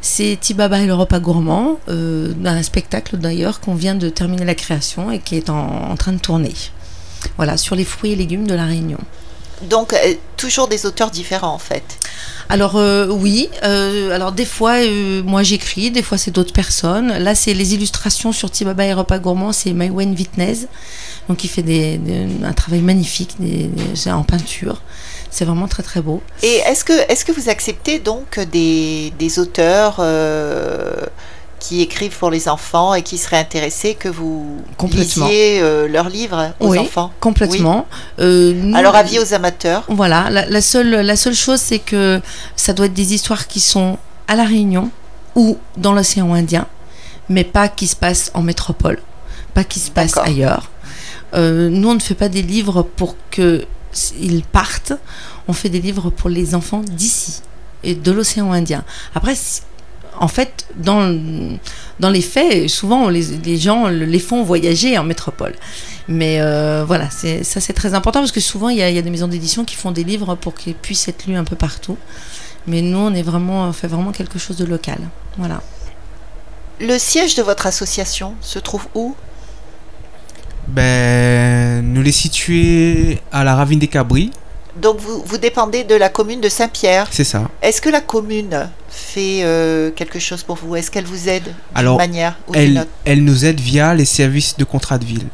c'est 0.00 0.36
Tibaba 0.40 0.80
et 0.80 0.86
le 0.86 0.94
repas 0.94 1.20
gourmand, 1.20 1.78
un 1.88 2.62
spectacle 2.62 3.16
d'ailleurs 3.16 3.60
qu'on 3.60 3.74
vient 3.74 3.94
de 3.94 4.08
terminer 4.08 4.44
la 4.44 4.54
création 4.54 5.10
et 5.10 5.20
qui 5.20 5.36
est 5.36 5.48
en 5.48 5.94
train 5.96 6.12
de 6.12 6.18
tourner. 6.18 6.52
Voilà, 7.36 7.56
sur 7.56 7.76
les 7.76 7.84
fruits 7.84 8.12
et 8.12 8.16
légumes 8.16 8.46
de 8.46 8.54
la 8.54 8.66
Réunion. 8.66 8.98
Donc, 9.64 9.92
euh, 9.92 10.14
toujours 10.36 10.68
des 10.68 10.86
auteurs 10.86 11.10
différents 11.10 11.54
en 11.54 11.58
fait. 11.58 11.84
Alors 12.48 12.76
euh, 12.76 13.08
oui, 13.08 13.48
euh, 13.62 14.14
alors 14.14 14.32
des 14.32 14.44
fois 14.44 14.74
moi 15.24 15.42
j'écris, 15.42 15.90
des 15.90 16.02
fois 16.02 16.18
c'est 16.18 16.30
d'autres 16.30 16.52
personnes. 16.52 17.08
Là 17.18 17.34
c'est 17.34 17.54
les 17.54 17.74
illustrations 17.74 18.32
sur 18.32 18.50
Tibaba 18.50 18.84
et 18.84 18.92
Repas 18.92 19.18
Gourmand, 19.18 19.52
c'est 19.52 19.72
Maïwen 19.72 20.14
Vitnez, 20.14 20.66
donc 21.28 21.42
il 21.44 21.48
fait 21.48 21.62
des, 21.62 21.98
un 22.44 22.52
travail 22.52 22.80
magnifique 22.80 23.36
des, 23.38 23.70
en 24.10 24.22
peinture. 24.22 24.82
C'est 25.30 25.46
vraiment 25.46 25.66
très 25.66 25.82
très 25.82 26.00
beau. 26.00 26.22
Et 26.42 26.56
est-ce 26.66 26.84
que, 26.84 26.92
est 26.92 27.24
que 27.24 27.32
vous 27.32 27.48
acceptez 27.48 27.98
donc 27.98 28.38
des 28.38 29.38
auteurs 29.38 29.96
qui 31.64 31.80
écrivent 31.80 32.16
pour 32.18 32.30
les 32.30 32.48
enfants 32.48 32.92
et 32.92 33.00
qui 33.02 33.16
seraient 33.16 33.38
intéressés 33.38 33.94
que 33.94 34.10
vous 34.10 34.58
lisiez 34.90 35.62
euh, 35.62 35.88
leurs 35.88 36.10
livres 36.10 36.52
aux 36.60 36.72
oui, 36.72 36.78
enfants 36.78 37.10
Complètement. 37.20 37.86
Euh, 38.18 38.72
Alors 38.74 38.94
avis 38.94 39.18
aux 39.18 39.32
amateurs 39.32 39.84
Voilà, 39.88 40.28
la, 40.28 40.60
seule, 40.60 40.90
la 40.90 41.16
seule 41.16 41.34
chose 41.34 41.60
c'est 41.60 41.78
que 41.78 42.20
ça 42.54 42.74
doit 42.74 42.86
être 42.86 42.92
des 42.92 43.14
histoires 43.14 43.46
qui 43.46 43.60
sont 43.60 43.96
à 44.28 44.36
La 44.36 44.44
Réunion 44.44 44.90
ou 45.36 45.56
dans 45.78 45.94
l'océan 45.94 46.34
Indien, 46.34 46.66
mais 47.30 47.44
pas 47.44 47.68
qui 47.68 47.86
se 47.86 47.96
passent 47.96 48.30
en 48.34 48.42
métropole, 48.42 48.98
pas 49.54 49.64
qui 49.64 49.80
se 49.80 49.90
passent 49.90 50.18
ailleurs. 50.18 50.70
Euh, 51.32 51.70
nous, 51.70 51.88
on 51.88 51.94
ne 51.94 52.00
fait 52.00 52.14
pas 52.14 52.28
des 52.28 52.42
livres 52.42 52.82
pour 52.82 53.16
qu'ils 53.30 54.44
partent, 54.52 54.92
on 55.48 55.54
fait 55.54 55.70
des 55.70 55.80
livres 55.80 56.10
pour 56.10 56.28
les 56.28 56.54
enfants 56.54 56.82
d'ici 56.86 57.40
et 57.82 57.94
de 57.94 58.12
l'océan 58.12 58.52
Indien. 58.52 58.84
Après, 59.14 59.34
en 60.18 60.28
fait, 60.28 60.66
dans, 60.76 61.18
dans 62.00 62.10
les 62.10 62.20
faits, 62.20 62.68
souvent 62.68 63.08
les, 63.08 63.22
les, 63.22 63.56
gens 63.56 63.88
les 63.88 64.18
font 64.18 64.42
voyager 64.42 64.96
en 64.98 65.04
métropole. 65.04 65.54
Mais 66.08 66.40
euh, 66.40 66.84
voilà, 66.86 67.08
ça 67.10 67.60
c'est 67.60 67.72
très 67.72 67.94
important 67.94 68.20
parce 68.20 68.32
que 68.32 68.40
souvent 68.40 68.68
il 68.68 68.78
y, 68.78 68.82
a, 68.82 69.02
des 69.02 69.10
maisons 69.10 69.28
d'édition 69.28 69.64
qui 69.64 69.74
font 69.74 69.90
des 69.90 70.04
livres 70.04 70.34
pour 70.34 70.54
qu'ils 70.54 70.74
puissent 70.74 71.08
être 71.08 71.26
lus 71.26 71.36
un 71.36 71.44
peu 71.44 71.56
partout. 71.56 71.96
Mais 72.66 72.80
nous, 72.80 72.98
on 72.98 73.14
est 73.14 73.22
vraiment, 73.22 73.64
on 73.64 73.72
fait 73.72 73.88
vraiment 73.88 74.12
quelque 74.12 74.38
chose 74.38 74.56
de 74.56 74.64
local. 74.64 74.98
Voilà. 75.36 75.60
Le 76.80 76.98
siège 76.98 77.34
de 77.34 77.42
votre 77.42 77.66
association 77.66 78.34
se 78.40 78.58
trouve 78.58 78.86
où? 78.94 79.14
Ben, 80.68 81.84
nous 81.84 82.00
les 82.00 82.12
situés 82.12 83.20
à 83.30 83.44
la 83.44 83.54
Ravine 83.54 83.78
des 83.78 83.88
Cabris, 83.88 84.30
donc 84.76 84.98
vous, 84.98 85.22
vous, 85.24 85.38
dépendez 85.38 85.84
de 85.84 85.94
la 85.94 86.08
commune 86.08 86.40
de 86.40 86.48
Saint-Pierre. 86.48 87.06
C'est 87.10 87.24
ça. 87.24 87.48
Est-ce 87.62 87.80
que 87.80 87.88
la 87.88 88.00
commune 88.00 88.68
fait 88.94 89.40
euh, 89.42 89.90
quelque 89.90 90.18
chose 90.18 90.42
pour 90.42 90.56
vous? 90.56 90.76
Est-ce 90.76 90.90
qu'elle 90.90 91.04
vous 91.04 91.28
aide 91.28 91.54
d'une 91.76 91.96
manière 91.96 92.38
ou 92.48 92.52
elle, 92.54 92.86
elle 93.04 93.24
nous 93.24 93.44
aide 93.44 93.60
via 93.60 93.94
les 93.94 94.04
services 94.04 94.56
de 94.56 94.64
contrat 94.64 94.98
de 94.98 95.04
ville. 95.04 95.26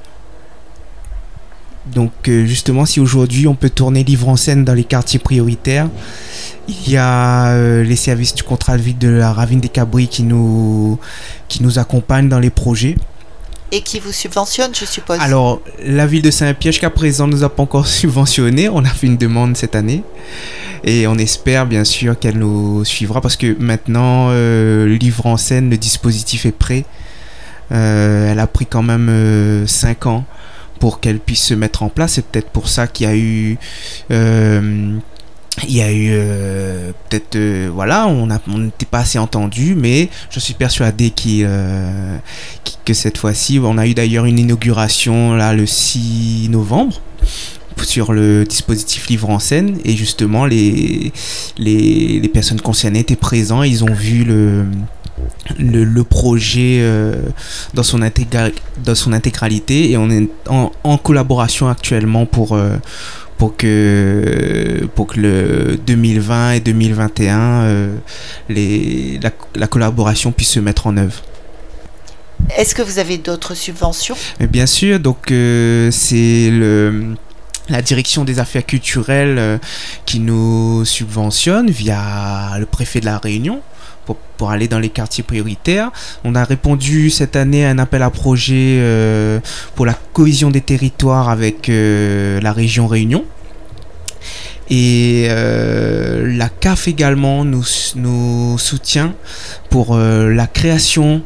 Donc 1.86 2.12
justement, 2.24 2.86
si 2.86 3.00
aujourd'hui 3.00 3.48
on 3.48 3.54
peut 3.54 3.70
tourner 3.70 4.04
livre 4.04 4.28
en 4.28 4.36
scène 4.36 4.64
dans 4.64 4.74
les 4.74 4.84
quartiers 4.84 5.18
prioritaires, 5.18 5.88
il 6.68 6.90
y 6.90 6.96
a 6.96 7.82
les 7.82 7.96
services 7.96 8.34
du 8.34 8.42
contrat 8.42 8.76
de 8.76 8.82
vie 8.82 8.94
de 8.94 9.08
la 9.08 9.32
Ravine 9.32 9.60
des 9.60 9.68
Cabris 9.68 10.06
qui 10.06 10.22
nous, 10.22 11.00
qui 11.48 11.62
nous 11.62 11.78
accompagnent 11.78 12.28
dans 12.28 12.38
les 12.38 12.50
projets. 12.50 12.96
Et 13.72 13.82
qui 13.82 14.00
vous 14.00 14.12
subventionne, 14.12 14.74
je 14.74 14.84
suppose 14.84 15.18
Alors, 15.20 15.60
la 15.84 16.06
ville 16.06 16.22
de 16.22 16.30
Saint-Pierre, 16.30 16.72
jusqu'à 16.72 16.90
présent, 16.90 17.26
ne 17.26 17.32
nous 17.32 17.44
a 17.44 17.48
pas 17.48 17.62
encore 17.62 17.86
subventionné. 18.00 18.68
On 18.68 18.84
a 18.84 18.88
fait 18.88 19.06
une 19.06 19.16
demande 19.16 19.56
cette 19.56 19.76
année. 19.76 20.02
Et 20.82 21.06
on 21.06 21.16
espère 21.16 21.66
bien 21.66 21.84
sûr 21.84 22.18
qu'elle 22.18 22.38
nous 22.38 22.84
suivra 22.84 23.20
parce 23.20 23.36
que 23.36 23.54
maintenant, 23.60 24.28
euh, 24.30 24.86
livre 24.86 25.26
en 25.26 25.36
scène, 25.36 25.70
le 25.70 25.76
dispositif 25.76 26.46
est 26.46 26.52
prêt. 26.52 26.84
Euh, 27.70 28.32
elle 28.32 28.40
a 28.40 28.46
pris 28.46 28.66
quand 28.66 28.82
même 28.82 29.66
5 29.66 30.06
euh, 30.06 30.08
ans 30.08 30.24
pour 30.80 31.00
qu'elle 31.00 31.20
puisse 31.20 31.42
se 31.42 31.54
mettre 31.54 31.82
en 31.82 31.90
place. 31.90 32.14
C'est 32.14 32.26
peut-être 32.26 32.48
pour 32.48 32.68
ça 32.68 32.86
qu'il 32.86 33.06
y 33.06 33.10
a 33.10 33.16
eu 33.16 33.58
il 35.68 35.76
y 35.76 35.82
a 35.82 35.92
eu 35.92 36.10
euh, 36.12 36.92
peut-être 37.08 37.36
euh, 37.36 37.70
voilà 37.72 38.06
on 38.06 38.26
n'était 38.58 38.86
pas 38.86 39.00
assez 39.00 39.18
entendu 39.18 39.74
mais 39.74 40.08
je 40.30 40.40
suis 40.40 40.54
persuadé 40.54 41.12
euh, 41.42 42.16
que 42.84 42.94
cette 42.94 43.18
fois-ci 43.18 43.60
on 43.62 43.76
a 43.76 43.86
eu 43.86 43.94
d'ailleurs 43.94 44.24
une 44.24 44.38
inauguration 44.38 45.34
là 45.34 45.52
le 45.52 45.66
6 45.66 46.48
novembre 46.50 47.00
sur 47.82 48.12
le 48.12 48.44
dispositif 48.44 49.08
livre 49.08 49.30
en 49.30 49.38
scène. 49.38 49.78
Et 49.86 49.96
justement 49.96 50.44
les, 50.44 51.12
les, 51.56 52.28
personnes 52.28 52.60
concernées 52.60 52.98
étaient 52.98 53.16
présents. 53.16 53.62
Ils 53.62 53.84
ont 53.84 53.94
vu 53.94 54.22
le 54.24 54.66
le, 55.58 56.02
projet 56.02 56.86
dans, 57.72 57.82
son 57.82 58.00
dans 58.84 58.94
son 58.94 59.12
intégralité. 59.14 59.90
Et 59.90 59.96
on 59.96 60.10
est 60.10 60.28
en, 60.46 60.72
en 60.84 60.98
collaboration 60.98 61.68
actuellement 61.68 62.26
pour, 62.26 62.54
pour 63.40 63.56
que, 63.56 64.86
pour 64.94 65.06
que 65.06 65.18
le 65.18 65.78
2020 65.86 66.52
et 66.52 66.60
2021, 66.60 67.40
euh, 67.40 67.96
les, 68.50 69.18
la, 69.54 69.66
collaboration 69.66 70.30
puisse 70.30 70.50
se 70.50 70.60
mettre 70.60 70.86
en 70.86 70.98
œuvre. 70.98 71.22
Est-ce 72.58 72.74
que 72.74 72.82
vous 72.82 72.98
avez 72.98 73.16
d'autres 73.16 73.54
subventions? 73.54 74.14
Bien 74.40 74.66
sûr, 74.66 75.00
donc 75.00 75.32
euh, 75.32 75.90
c'est 75.90 76.50
le 76.50 77.14
la 77.70 77.80
direction 77.80 78.24
des 78.24 78.40
affaires 78.40 78.66
culturelles 78.66 79.38
euh, 79.38 79.58
qui 80.04 80.20
nous 80.20 80.84
subventionne 80.84 81.70
via 81.70 82.58
le 82.58 82.66
préfet 82.66 83.00
de 83.00 83.06
la 83.06 83.16
Réunion 83.16 83.62
pour, 84.36 84.50
aller 84.50 84.68
dans 84.68 84.78
les 84.78 84.88
quartiers 84.88 85.24
prioritaires. 85.24 85.90
On 86.24 86.34
a 86.34 86.44
répondu 86.44 87.10
cette 87.10 87.36
année 87.36 87.64
à 87.64 87.70
un 87.70 87.78
appel 87.78 88.02
à 88.02 88.10
projet 88.10 88.78
euh, 88.78 89.40
pour 89.74 89.86
la 89.86 89.94
cohésion 90.12 90.50
des 90.50 90.60
territoires 90.60 91.28
avec 91.28 91.68
euh, 91.68 92.40
la 92.40 92.52
région 92.52 92.86
Réunion. 92.86 93.24
Et 94.70 95.26
euh, 95.28 96.36
la 96.36 96.48
CAF 96.48 96.86
également 96.86 97.44
nous, 97.44 97.64
nous 97.96 98.56
soutient 98.58 99.14
pour 99.68 99.96
la 99.96 100.46
création 100.46 101.22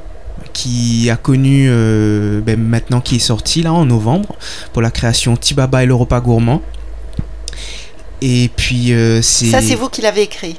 qui 0.55 1.11
a 1.11 1.17
connu 1.17 1.69
ben, 1.69 2.57
maintenant 2.59 3.00
qui 3.00 3.17
est 3.17 3.26
sorti 3.26 3.62
là 3.62 3.73
en 3.73 3.85
novembre 3.85 4.35
pour 4.73 4.81
la 4.81 4.91
création 4.91 5.37
Tibaba 5.37 5.83
et 5.83 5.87
le 5.87 5.95
repas 5.95 6.21
gourmand. 6.21 6.62
Et 8.23 8.50
puis 8.57 8.95
c'est... 9.21 9.47
Ça 9.47 9.61
c'est 9.61 9.75
vous 9.75 9.91
qui 9.91 10.00
l'avez 10.00 10.23
écrit. 10.23 10.59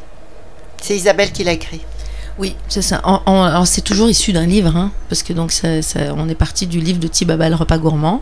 C'est 0.86 0.96
Isabelle 0.96 1.32
qui 1.32 1.44
l'a 1.44 1.54
écrit. 1.54 1.82
Oui, 2.38 2.54
c'est 2.68 2.82
ça. 2.82 2.98
alors 2.98 3.66
c'est 3.66 3.82
toujours 3.82 4.10
issu 4.10 4.34
d'un 4.34 4.46
livre, 4.46 4.76
hein, 4.76 4.92
parce 5.08 5.24
que 5.24 5.32
donc 5.32 5.54
ça, 5.54 5.68
on 6.18 6.28
est 6.28 6.36
parti 6.36 6.68
du 6.68 6.82
livre 6.82 7.00
de 7.00 7.08
Tibaba 7.08 7.48
le 7.48 7.56
repas 7.56 7.78
gourmand, 7.78 8.22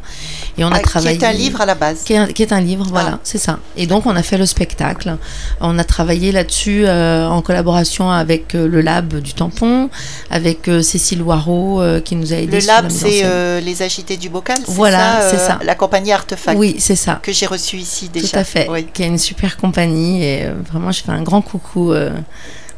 et 0.58 0.64
on 0.64 0.72
a 0.72 0.80
travaillé. 0.80 1.18
Qui 1.18 1.26
est 1.26 1.28
un 1.28 1.34
livre 1.34 1.62
à 1.62 1.66
la 1.66 1.74
base. 1.74 2.04
Qui 2.04 2.14
est, 2.14 2.54
un 2.54 2.62
livre, 2.62 2.86
voilà, 2.90 3.14
ah. 3.16 3.20
c'est 3.24 3.40
ça. 3.40 3.58
Et 3.76 3.88
donc 3.88 4.06
on 4.06 4.16
a 4.16 4.22
fait 4.22 4.38
le 4.38 4.46
spectacle. 4.46 5.18
On 5.62 5.80
a 5.80 5.84
travaillé 5.84 6.32
là-dessus 6.32 6.84
euh, 6.86 7.28
en 7.28 7.42
collaboration 7.42 8.12
avec 8.12 8.54
euh, 8.54 8.68
le 8.68 8.82
Lab 8.82 9.16
du 9.16 9.34
Tampon, 9.34 9.90
avec 10.30 10.68
euh, 10.68 10.84
Cécile 10.84 11.20
Loireau 11.20 11.82
qui 12.06 12.16
nous 12.16 12.34
a 12.34 12.38
aidé. 12.38 12.60
Le 12.60 12.68
Lab, 12.68 12.90
c'est 12.90 13.62
les 13.62 13.82
agités 13.82 14.18
du 14.18 14.30
bocal. 14.30 14.60
Voilà, 14.68 15.28
c'est 15.30 15.40
ça. 15.40 15.58
La 15.64 15.74
compagnie 15.74 16.12
Artefact. 16.12 16.60
Oui, 16.60 16.76
c'est 16.78 16.96
ça. 16.96 17.20
Que 17.24 17.32
j'ai 17.32 17.48
reçu 17.48 17.78
ici 17.78 18.10
déjà. 18.10 18.28
Tout 18.28 18.38
à 18.38 18.44
fait. 18.44 18.70
Qui 18.94 19.02
est 19.02 19.08
une 19.08 19.18
super 19.18 19.58
compagnie 19.58 20.24
et 20.24 20.48
vraiment 20.72 20.92
je 20.92 21.02
fais 21.02 21.12
un 21.12 21.24
grand 21.24 21.42
coucou. 21.42 21.94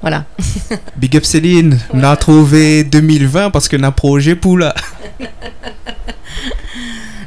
Voilà. 0.05 0.25
Big 0.97 1.17
up 1.17 1.25
Céline, 1.25 1.79
on 1.91 2.03
a 2.03 2.15
trouvé 2.15 2.83
2020 2.83 3.49
parce 3.49 3.67
qu'on 3.67 3.81
a 3.81 3.91
projet 3.91 4.35
pour 4.35 4.55
là. 4.55 4.75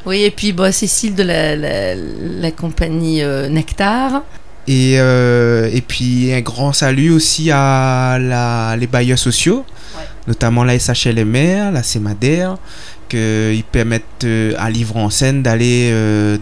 oui, 0.07 0.23
et 0.23 0.31
puis 0.31 0.53
bah, 0.53 0.71
Cécile 0.71 1.17
de 1.17 1.25
la, 1.25 2.51
compagnie 2.53 3.21
euh, 3.21 3.49
Nectar. 3.49 4.23
Et, 4.69 5.01
euh, 5.01 5.69
et 5.73 5.81
puis 5.81 6.33
un 6.33 6.41
grand 6.41 6.73
salut 6.73 7.11
aussi 7.11 7.51
à 7.51 8.17
la, 8.21 8.77
les 8.77 8.87
bailleurs 8.87 9.19
sociaux, 9.19 9.65
notamment 10.29 10.63
la 10.63 10.79
SHLMR, 10.79 11.73
la 11.73 11.83
CEMADER, 11.83 12.51
qu'ils 13.09 13.65
permettent 13.65 14.23
euh, 14.23 14.55
à 14.57 14.71
Livre 14.71 14.99
en 14.99 15.11
scène 15.11 15.43
d'aller 15.43 15.93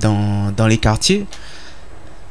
dans, 0.02 0.52
dans 0.54 0.66
les 0.66 0.76
quartiers. 0.76 1.24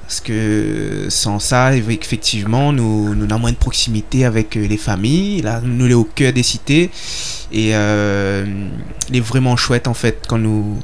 Parce 0.07 0.21
que 0.21 1.07
sans 1.09 1.39
ça, 1.39 1.75
effectivement, 1.75 2.71
nous, 2.71 3.15
nous 3.15 3.25
avons 3.25 3.39
moins 3.39 3.51
de 3.51 3.57
proximité 3.57 4.23
avec 4.23 4.55
euh, 4.55 4.67
les 4.67 4.77
familles. 4.77 5.41
Là, 5.41 5.61
nous 5.63 5.89
sommes 5.89 5.99
au 5.99 6.03
cœur 6.03 6.31
des 6.31 6.43
cités. 6.43 6.91
Et 7.51 7.71
euh, 7.73 8.45
il 9.09 9.15
est 9.15 9.19
vraiment 9.19 9.55
chouette, 9.57 9.87
en 9.87 9.95
fait, 9.95 10.23
quand 10.27 10.37
nous, 10.37 10.79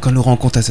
quand 0.00 0.10
nous 0.10 0.22
rencontrons 0.22 0.62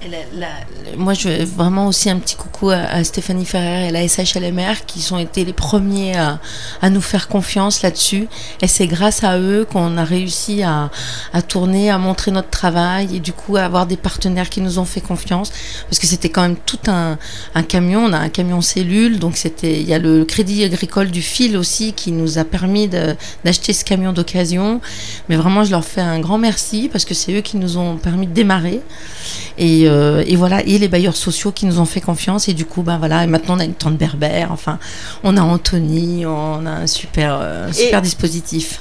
à 0.00 0.96
moi, 0.96 1.12
je 1.12 1.28
veux 1.28 1.44
vraiment 1.44 1.86
aussi 1.88 2.08
un 2.08 2.18
petit 2.18 2.36
coucou 2.36 2.70
à, 2.70 3.02
Stéphanie 3.04 3.44
Ferrer 3.44 3.88
et 3.88 3.90
la 3.90 4.06
SHLMR 4.06 4.86
qui 4.86 5.12
ont 5.12 5.18
été 5.18 5.44
les 5.44 5.52
premiers 5.52 6.16
à, 6.16 6.90
nous 6.90 7.00
faire 7.00 7.28
confiance 7.28 7.82
là-dessus. 7.82 8.28
Et 8.62 8.68
c'est 8.68 8.86
grâce 8.86 9.24
à 9.24 9.38
eux 9.38 9.66
qu'on 9.70 9.96
a 9.96 10.04
réussi 10.04 10.62
à, 10.62 10.90
tourner, 11.48 11.90
à 11.90 11.98
montrer 11.98 12.30
notre 12.30 12.50
travail 12.50 13.16
et 13.16 13.20
du 13.20 13.32
coup 13.32 13.56
à 13.56 13.62
avoir 13.62 13.86
des 13.86 13.96
partenaires 13.96 14.50
qui 14.50 14.60
nous 14.60 14.78
ont 14.78 14.84
fait 14.84 15.00
confiance. 15.00 15.50
Parce 15.88 15.98
que 15.98 16.06
c'était 16.06 16.28
quand 16.28 16.42
même 16.42 16.56
tout 16.56 16.78
un, 16.86 17.18
camion. 17.68 18.04
On 18.04 18.12
a 18.12 18.18
un 18.18 18.28
camion 18.28 18.60
cellule, 18.60 19.18
donc 19.18 19.38
il 19.62 19.82
y 19.82 19.94
a 19.94 19.98
le 19.98 20.24
crédit 20.24 20.64
agricole 20.64 21.10
du 21.10 21.22
fil 21.22 21.56
aussi 21.56 21.92
qui 21.92 22.12
nous 22.12 22.38
a 22.38 22.44
permis 22.44 22.88
d'acheter 22.88 23.72
ce 23.72 23.84
camion 23.84 24.12
d'occasion. 24.12 24.80
Mais 25.28 25.36
vraiment, 25.36 25.64
je 25.64 25.70
leur 25.70 25.84
fais 25.84 26.00
un 26.00 26.20
grand 26.20 26.38
merci 26.38 26.88
parce 26.90 27.04
que 27.04 27.14
c'est 27.14 27.32
eux 27.32 27.40
qui 27.40 27.56
nous 27.56 27.78
ont 27.78 27.96
permis 27.96 28.26
de 28.26 28.32
démarrer. 28.32 28.80
Et 29.58 29.87
euh, 29.88 30.22
et 30.26 30.36
voilà, 30.36 30.62
et 30.62 30.78
les 30.78 30.88
bailleurs 30.88 31.16
sociaux 31.16 31.52
qui 31.52 31.66
nous 31.66 31.80
ont 31.80 31.84
fait 31.84 32.00
confiance. 32.00 32.48
Et 32.48 32.54
du 32.54 32.64
coup, 32.64 32.82
ben 32.82 32.98
voilà, 32.98 33.24
et 33.24 33.26
maintenant 33.26 33.56
on 33.56 33.60
a 33.60 33.64
une 33.64 33.74
tente 33.74 33.96
berbère. 33.96 34.52
Enfin, 34.52 34.78
on 35.24 35.36
a 35.36 35.42
Anthony, 35.42 36.26
on 36.26 36.66
a 36.66 36.70
un 36.70 36.86
super, 36.86 37.38
euh, 37.40 37.72
super 37.72 38.02
dispositif. 38.02 38.80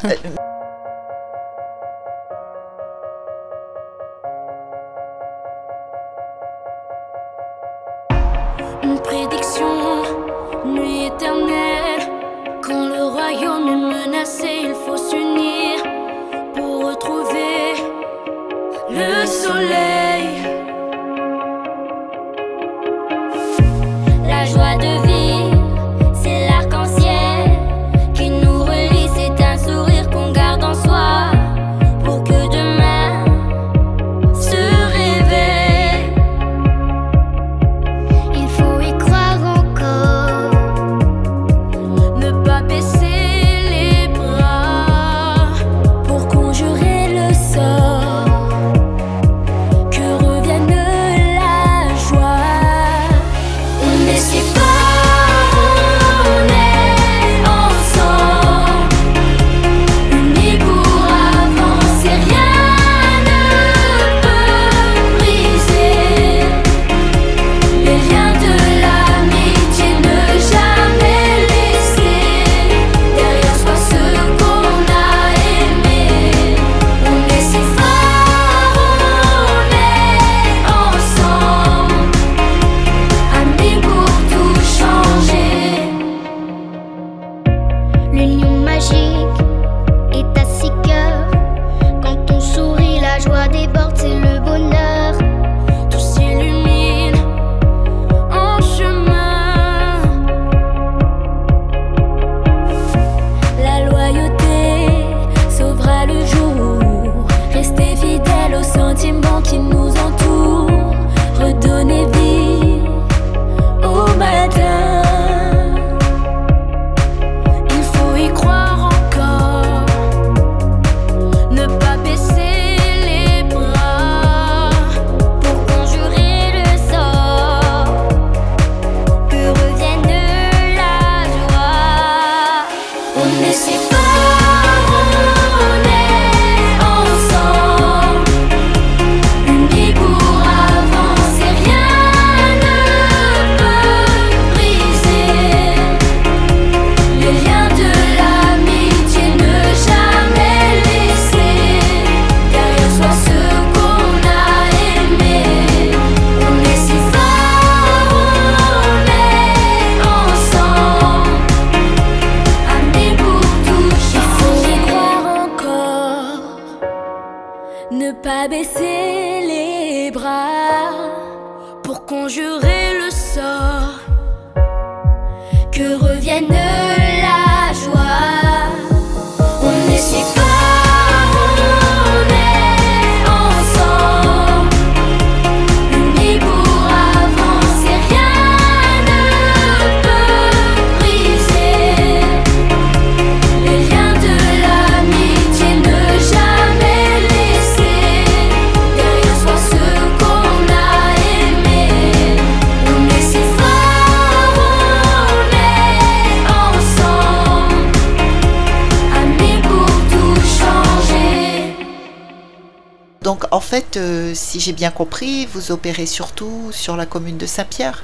Si 214.37 214.59
j'ai 214.59 214.73
bien 214.73 214.91
compris, 214.91 215.47
vous 215.53 215.71
opérez 215.71 216.05
surtout 216.05 216.69
sur 216.71 216.95
la 216.95 217.05
commune 217.05 217.37
de 217.37 217.45
Saint-Pierre. 217.45 218.03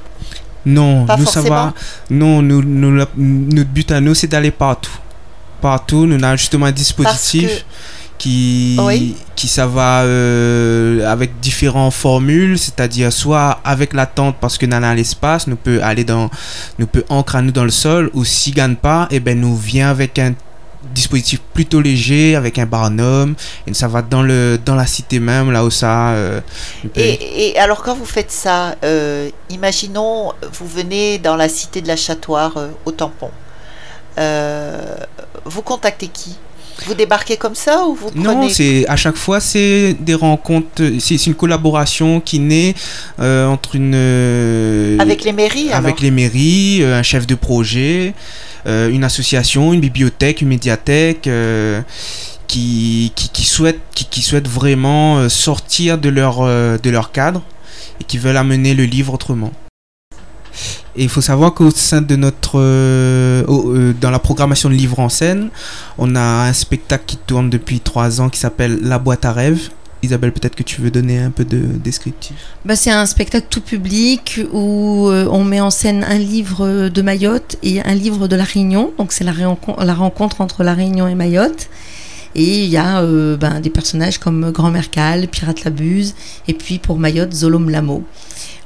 Non, 0.65 1.05
Pas 1.05 1.17
nous 1.17 1.23
forcément. 1.23 1.47
va. 1.49 1.73
Non, 2.09 2.41
nous, 2.41 2.61
nous- 2.63 3.05
notre 3.17 3.69
but 3.69 3.91
à 3.91 3.99
nous, 4.01 4.13
c'est 4.15 4.27
d'aller 4.27 4.51
partout. 4.51 4.91
Partout, 5.61 6.05
nous 6.05 6.21
avons 6.23 6.35
justement 6.37 6.65
un 6.67 6.71
dispositif 6.71 7.65
qui, 8.17 8.77
Oui. 8.79 9.15
qui 9.35 9.47
ça 9.47 9.67
va 9.67 10.03
euh, 10.03 11.05
avec 11.11 11.39
différentes 11.41 11.93
formules, 11.93 12.57
c'est-à-dire 12.57 13.11
soit 13.11 13.59
avec 13.65 13.93
la 13.93 14.05
tente 14.05 14.35
parce 14.39 14.57
que 14.57 14.65
nous 14.65 14.75
avons 14.75 14.93
l'espace, 14.93 15.47
nous 15.47 15.55
peut 15.57 15.81
aller 15.83 16.03
dans, 16.05 16.29
nous 16.79 16.87
peut 16.87 17.03
ancrer 17.09 17.39
à 17.39 17.41
nous 17.41 17.51
dans 17.51 17.65
le 17.65 17.69
sol, 17.71 18.09
ou 18.13 18.23
si 18.23 18.51
gagne 18.51 18.75
pas, 18.75 19.07
et 19.11 19.19
ben 19.19 19.39
nous 19.39 19.55
vient 19.57 19.89
avec 19.89 20.17
un 20.19 20.33
dispositif 20.93 21.39
plutôt 21.53 21.81
léger 21.81 22.35
avec 22.35 22.59
un 22.59 22.65
barnum 22.65 23.35
et 23.67 23.73
ça 23.73 23.87
va 23.87 24.01
dans 24.01 24.21
le 24.23 24.59
dans 24.63 24.75
la 24.75 24.85
cité 24.85 25.19
même 25.19 25.51
là 25.51 25.63
où 25.63 25.69
ça 25.69 26.09
euh, 26.11 26.41
Et, 26.95 27.51
et 27.51 27.59
alors 27.59 27.81
quand 27.83 27.95
vous 27.95 28.05
faites 28.05 28.31
ça, 28.31 28.75
euh, 28.83 29.29
imaginons 29.49 30.33
vous 30.53 30.67
venez 30.67 31.17
dans 31.17 31.35
la 31.35 31.49
cité 31.49 31.81
de 31.81 31.87
la 31.87 31.95
Châtoire 31.95 32.57
euh, 32.57 32.67
au 32.85 32.91
tampon. 32.91 33.29
Euh, 34.19 34.95
vous 35.45 35.61
contactez 35.61 36.07
qui? 36.07 36.35
Vous 36.85 36.95
débarquez 36.95 37.37
comme 37.37 37.55
ça 37.55 37.85
ou 37.85 37.93
vous 37.95 38.09
prenez 38.09 38.23
Non, 38.23 38.49
c'est 38.49 38.87
à 38.87 38.95
chaque 38.95 39.15
fois 39.15 39.39
c'est 39.39 39.95
des 39.99 40.15
rencontres, 40.15 40.83
c'est 40.99 41.27
une 41.27 41.35
collaboration 41.35 42.19
qui 42.19 42.39
naît 42.39 42.73
entre 43.19 43.75
une 43.75 44.97
avec 44.99 45.23
les 45.23 45.33
mairies 45.33 45.69
alors? 45.69 45.77
avec 45.77 46.01
les 46.01 46.09
mairies, 46.11 46.83
un 46.83 47.03
chef 47.03 47.27
de 47.27 47.35
projet, 47.35 48.13
une 48.65 49.03
association, 49.03 49.73
une 49.73 49.81
bibliothèque, 49.81 50.41
une 50.41 50.49
médiathèque. 50.49 51.27
euh, 51.27 51.81
qui, 52.53 53.11
qui, 53.15 53.43
souhaitent, 53.45 54.47
vraiment 54.47 55.17
euh, 55.17 55.29
sortir 55.29 55.97
de 55.97 56.09
leur, 56.09 56.41
euh, 56.41 56.77
cadre 57.11 57.41
et 57.99 58.03
qui 58.03 58.17
veulent 58.17 58.37
amener 58.37 58.75
le 58.75 58.85
livre 58.85 59.13
autrement. 59.13 59.51
Et 60.95 61.03
il 61.03 61.09
faut 61.09 61.21
savoir 61.21 61.53
qu'au 61.55 61.71
sein 61.71 62.01
de 62.01 62.15
notre. 62.15 62.59
euh, 62.59 63.43
euh, 63.47 63.93
dans 63.99 64.11
la 64.11 64.19
programmation 64.19 64.69
de 64.69 64.75
livres 64.75 64.99
en 64.99 65.09
scène, 65.09 65.49
on 65.97 66.15
a 66.15 66.21
un 66.21 66.53
spectacle 66.53 67.05
qui 67.07 67.17
tourne 67.17 67.49
depuis 67.49 67.79
trois 67.79 68.21
ans 68.21 68.29
qui 68.29 68.39
s'appelle 68.39 68.79
La 68.83 68.99
boîte 68.99 69.25
à 69.25 69.33
rêves. 69.33 69.69
Isabelle, 70.03 70.31
peut-être 70.33 70.55
que 70.55 70.63
tu 70.63 70.81
veux 70.81 70.91
donner 70.91 71.19
un 71.19 71.31
peu 71.31 71.45
de 71.45 71.59
descriptif. 71.59 72.35
Bah, 72.65 72.75
c'est 72.75 72.91
un 72.91 73.05
spectacle 73.05 73.47
tout 73.49 73.61
public 73.61 74.41
où 74.51 75.07
euh, 75.07 75.27
on 75.31 75.43
met 75.43 75.61
en 75.61 75.69
scène 75.69 76.03
un 76.03 76.17
livre 76.17 76.89
de 76.89 77.01
Mayotte 77.01 77.57
et 77.63 77.81
un 77.81 77.95
livre 77.95 78.27
de 78.27 78.35
La 78.35 78.43
Réunion. 78.43 78.91
Donc 78.97 79.11
c'est 79.13 79.23
la, 79.23 79.33
rencontre 79.93 80.41
entre 80.41 80.63
La 80.63 80.73
Réunion 80.73 81.07
et 81.07 81.15
Mayotte. 81.15 81.69
Et 82.35 82.63
il 82.63 82.69
y 82.69 82.77
a 82.77 83.01
euh, 83.01 83.37
ben, 83.37 83.59
des 83.59 83.69
personnages 83.69 84.17
comme 84.17 84.51
Grand-Mère 84.51 84.89
Cal, 84.89 85.27
Pirate 85.27 85.63
la 85.63 85.71
Buse, 85.71 86.15
et 86.47 86.53
puis 86.53 86.79
pour 86.79 86.97
Mayotte, 86.97 87.33
Zolom 87.33 87.69
Lamo. 87.69 88.03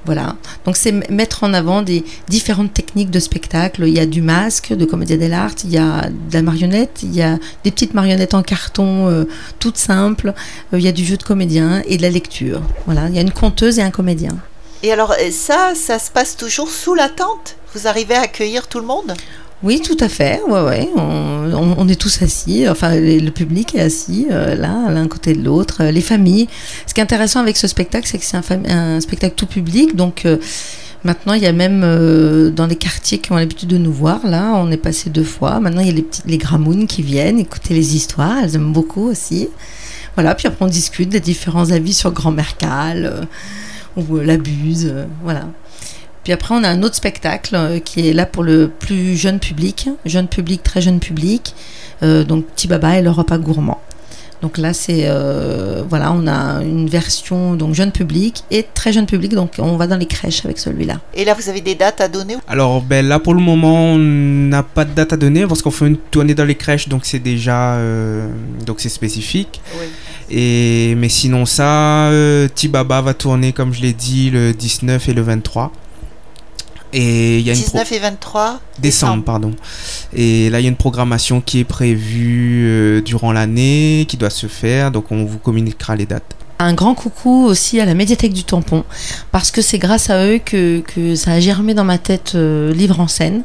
Voilà. 0.07 0.37
Donc 0.63 0.77
c'est 0.77 0.93
mettre 1.09 1.43
en 1.43 1.53
avant 1.53 1.81
des 1.81 2.05
différentes 2.29 2.73
techniques 2.73 3.11
de 3.11 3.19
spectacle. 3.19 3.83
Il 3.85 3.93
y 3.93 3.99
a 3.99 4.05
du 4.05 4.21
masque, 4.21 4.73
de 4.73 4.85
comédie 4.85 5.17
dell'arte, 5.17 5.65
il 5.65 5.71
y 5.71 5.77
a 5.77 6.09
de 6.09 6.33
la 6.33 6.41
marionnette, 6.41 7.01
il 7.03 7.13
y 7.13 7.21
a 7.21 7.37
des 7.65 7.71
petites 7.71 7.93
marionnettes 7.93 8.33
en 8.33 8.41
carton 8.41 9.09
euh, 9.09 9.25
toutes 9.59 9.77
simples, 9.77 10.33
euh, 10.73 10.79
il 10.79 10.85
y 10.85 10.87
a 10.87 10.93
du 10.93 11.03
jeu 11.03 11.17
de 11.17 11.23
comédien 11.23 11.83
et 11.85 11.97
de 11.97 12.01
la 12.01 12.09
lecture. 12.09 12.61
Voilà. 12.85 13.09
Il 13.09 13.15
y 13.15 13.19
a 13.19 13.21
une 13.21 13.31
conteuse 13.31 13.79
et 13.79 13.81
un 13.81 13.91
comédien. 13.91 14.37
Et 14.81 14.93
alors 14.93 15.11
euh, 15.11 15.29
ça, 15.31 15.73
ça 15.75 15.99
se 15.99 16.09
passe 16.09 16.37
toujours 16.37 16.69
sous 16.69 16.95
la 16.95 17.09
tente? 17.09 17.57
Vous 17.73 17.85
arrivez 17.87 18.15
à 18.15 18.21
accueillir 18.21 18.67
tout 18.67 18.79
le 18.79 18.85
monde? 18.85 19.13
Oui, 19.63 19.81
tout 19.81 19.97
à 19.99 20.07
fait. 20.07 20.39
Ouais, 20.47 20.61
ouais. 20.61 20.89
On, 20.95 21.87
est 21.87 21.99
tous 21.99 22.21
assis. 22.21 22.67
Enfin, 22.69 22.95
le 22.95 23.29
public 23.31 23.73
est 23.73 23.81
assis 23.81 24.27
euh, 24.29 24.55
là, 24.55 24.91
l'un 24.91 25.07
côté 25.07 25.33
de 25.33 25.43
l'autre. 25.43 25.81
euh, 25.81 25.91
les 25.91 26.01
familles. 26.01 26.47
Ce 26.85 26.93
qui 26.93 26.99
est 26.99 27.03
intéressant 27.03 27.39
avec 27.39 27.57
ce 27.57 27.67
spectacle, 27.67 28.07
c'est 28.07 28.19
que 28.19 28.25
c'est 28.25 28.37
un, 28.37 28.99
spectacle 29.01 29.33
tout 29.35 29.47
public. 29.47 29.95
Donc 29.95 30.25
euh, 30.25 30.37
maintenant, 31.03 31.33
il 31.33 31.41
y 31.41 31.47
a 31.47 31.53
même 31.53 31.81
dans 32.51 32.67
les 32.67 32.75
quartiers 32.75 33.17
qui 33.17 33.31
ont 33.31 33.35
l'habitude 33.35 33.69
de 33.69 33.79
nous 33.79 33.91
voir. 33.91 34.27
Là, 34.27 34.53
on 34.55 34.69
est 34.69 34.77
passé 34.77 35.09
deux 35.09 35.23
fois. 35.23 35.59
Maintenant, 35.59 35.81
il 35.81 35.87
y 35.87 35.91
a 35.91 35.93
les 35.93 36.03
petits, 36.03 36.21
les 36.27 36.37
qui 36.87 37.01
viennent 37.01 37.39
écouter 37.39 37.73
les 37.73 37.95
histoires. 37.95 38.37
Elles 38.43 38.55
aiment 38.55 38.73
beaucoup 38.73 39.09
aussi. 39.09 39.49
Voilà. 40.13 40.35
Puis 40.35 40.47
après, 40.47 40.65
on 40.65 40.69
discute 40.69 41.09
des 41.09 41.19
différents 41.19 41.71
avis 41.71 41.93
sur 41.93 42.11
Grand-Mère 42.11 42.57
Cal 42.57 43.05
euh, 43.05 44.01
ou 44.01 44.17
la 44.17 44.37
Buse. 44.37 44.93
voilà. 45.23 45.47
Puis 46.27 46.33
après, 46.33 46.53
on 46.55 46.63
a 46.65 46.67
un 46.67 46.83
autre 46.83 46.95
spectacle 46.95 47.55
euh, 47.55 47.79
qui 47.79 48.09
est 48.09 48.11
là 48.11 48.25
pour 48.25 48.43
le 48.43 48.67
plus 48.67 49.15
jeune 49.15 49.39
public, 49.39 49.87
jeune 50.03 50.27
public, 50.27 50.61
très 50.61 50.81
jeune 50.81 50.99
public. 50.99 51.55
Euh, 52.03 52.25
donc, 52.25 52.45
Petit 52.47 52.67
Baba 52.67 52.99
et 52.99 53.01
le 53.01 53.11
repas 53.11 53.37
gourmand. 53.37 53.79
Donc 54.41 54.57
là, 54.57 54.73
c'est 54.73 55.03
euh, 55.05 55.83
voilà, 55.87 56.11
on 56.11 56.27
a 56.27 56.61
une 56.63 56.89
version 56.89 57.55
donc 57.55 57.75
jeune 57.75 57.93
public 57.93 58.43
et 58.51 58.65
très 58.73 58.91
jeune 58.91 59.05
public. 59.05 59.35
Donc, 59.35 59.53
on 59.57 59.77
va 59.77 59.87
dans 59.87 59.95
les 59.95 60.05
crèches 60.05 60.43
avec 60.43 60.59
celui-là. 60.59 60.99
Et 61.13 61.23
là, 61.23 61.33
vous 61.33 61.47
avez 61.47 61.61
des 61.61 61.75
dates 61.75 62.01
à 62.01 62.09
donner 62.09 62.35
Alors 62.49 62.81
ben 62.81 63.07
là 63.07 63.19
pour 63.19 63.33
le 63.33 63.39
moment 63.39 63.93
on 63.93 63.97
n'a 63.97 64.63
pas 64.63 64.83
de 64.83 64.91
date 64.91 65.13
à 65.13 65.17
donner 65.17 65.47
parce 65.47 65.61
qu'on 65.61 65.71
fait 65.71 65.87
une 65.87 65.95
tournée 65.95 66.35
dans 66.35 66.43
les 66.43 66.55
crèches 66.55 66.89
donc 66.89 67.05
c'est 67.05 67.19
déjà 67.19 67.75
euh, 67.75 68.27
donc 68.65 68.81
c'est 68.81 68.89
spécifique 68.89 69.61
Oui. 69.79 69.85
et 70.29 70.95
mais 70.95 71.07
sinon 71.09 71.45
ça 71.45 72.09
euh, 72.09 72.49
Tibaba 72.53 73.01
va 73.01 73.13
tourner 73.13 73.53
comme 73.53 73.73
je 73.73 73.81
l'ai 73.81 73.93
dit 73.93 74.29
le 74.29 74.51
19 74.53 75.07
et 75.07 75.13
le 75.13 75.21
23 75.21 75.71
et 76.93 77.39
il 77.39 77.45
y 77.45 77.49
a 77.49 77.53
une 77.53 77.59
pro- 77.61 77.71
19 77.71 77.91
et 77.91 77.99
23 77.99 78.59
décembre. 78.79 79.23
Pardon. 79.23 79.51
Et 80.13 80.49
là 80.49 80.59
il 80.59 80.63
y 80.63 80.65
a 80.67 80.69
une 80.69 80.75
programmation 80.75 81.41
qui 81.41 81.59
est 81.59 81.63
prévue 81.65 82.65
euh, 82.67 83.01
durant 83.01 83.31
l'année 83.31 84.05
qui 84.07 84.17
doit 84.17 84.29
se 84.29 84.47
faire. 84.47 84.91
Donc 84.91 85.11
on 85.11 85.25
vous 85.25 85.37
communiquera 85.37 85.95
les 85.95 86.05
dates. 86.05 86.35
Un 86.59 86.73
grand 86.73 86.95
coucou 86.95 87.45
aussi 87.45 87.79
à 87.79 87.85
la 87.85 87.93
médiathèque 87.93 88.33
du 88.33 88.43
Tampon, 88.43 88.83
parce 89.31 89.51
que 89.51 89.61
c'est 89.61 89.77
grâce 89.77 90.09
à 90.09 90.25
eux 90.25 90.39
que, 90.43 90.79
que 90.79 91.13
ça 91.13 91.33
a 91.33 91.39
germé 91.39 91.75
dans 91.75 91.83
ma 91.83 91.99
tête 91.99 92.31
euh, 92.33 92.73
livre 92.73 92.99
en 92.99 93.07
scène, 93.07 93.43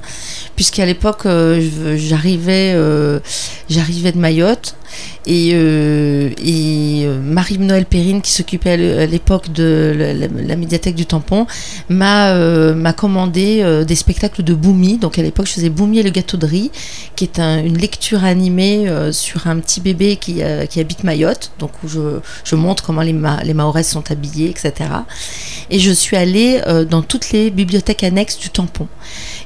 puisqu'à 0.57 0.87
l'époque 0.87 1.27
euh, 1.27 1.61
j'arrivais 1.99 2.73
euh, 2.75 3.21
j'arrivais 3.69 4.13
de 4.13 4.19
Mayotte 4.19 4.77
et, 5.27 5.51
euh, 5.55 6.31
euh, 7.05 7.21
Marie-Noël 7.23 7.87
Perrine 7.87 8.23
qui 8.23 8.33
s'occupait 8.33 8.71
à 8.71 8.77
l'é- 8.77 8.99
à 9.03 9.07
l'époque 9.07 9.53
de 9.53 9.95
la, 9.97 10.57
médiathèque 10.57 10.95
du 10.95 11.07
Tampon 11.07 11.47
m'a 11.89 12.31
euh, 12.31 12.75
m'a 12.75 12.93
commandé 12.93 13.85
des 13.87 13.95
spectacles 13.95 14.43
de 14.43 14.55
Boumi. 14.55 14.99
Donc 14.99 15.19
à 15.19 15.23
l'époque 15.23 15.47
je 15.47 15.53
faisais 15.53 15.71
Boumi 15.71 15.99
et 15.99 16.03
le 16.03 16.11
gâteau 16.11 16.37
de 16.37 16.47
riz, 16.47 16.71
qui 17.17 17.25
est 17.25 17.39
un- 17.39 17.63
une 17.65 17.79
lecture 17.79 18.25
animée 18.25 18.87
sur 19.13 19.47
un 19.47 19.59
petit 19.59 19.81
bébé 19.81 20.17
qui, 20.17 20.43
habite 20.43 21.05
Mayotte, 21.05 21.53
donc 21.59 21.71
où 21.85 21.89
je, 21.89 22.55
montre 22.57 22.83
comment 22.85 23.03
les, 23.03 23.13
ma 23.13 23.41
sont 23.83 24.11
habillées, 24.11 24.51
etc. 24.51 24.73
Et 25.71 25.79
je 25.79 25.91
suis 25.91 26.17
allée 26.17 26.61
dans 26.91 27.03
toutes 27.03 27.31
les 27.33 27.51
bibliothèques 27.51 28.05
annexes 28.05 28.39
du 28.39 28.51
tampon. 28.51 28.87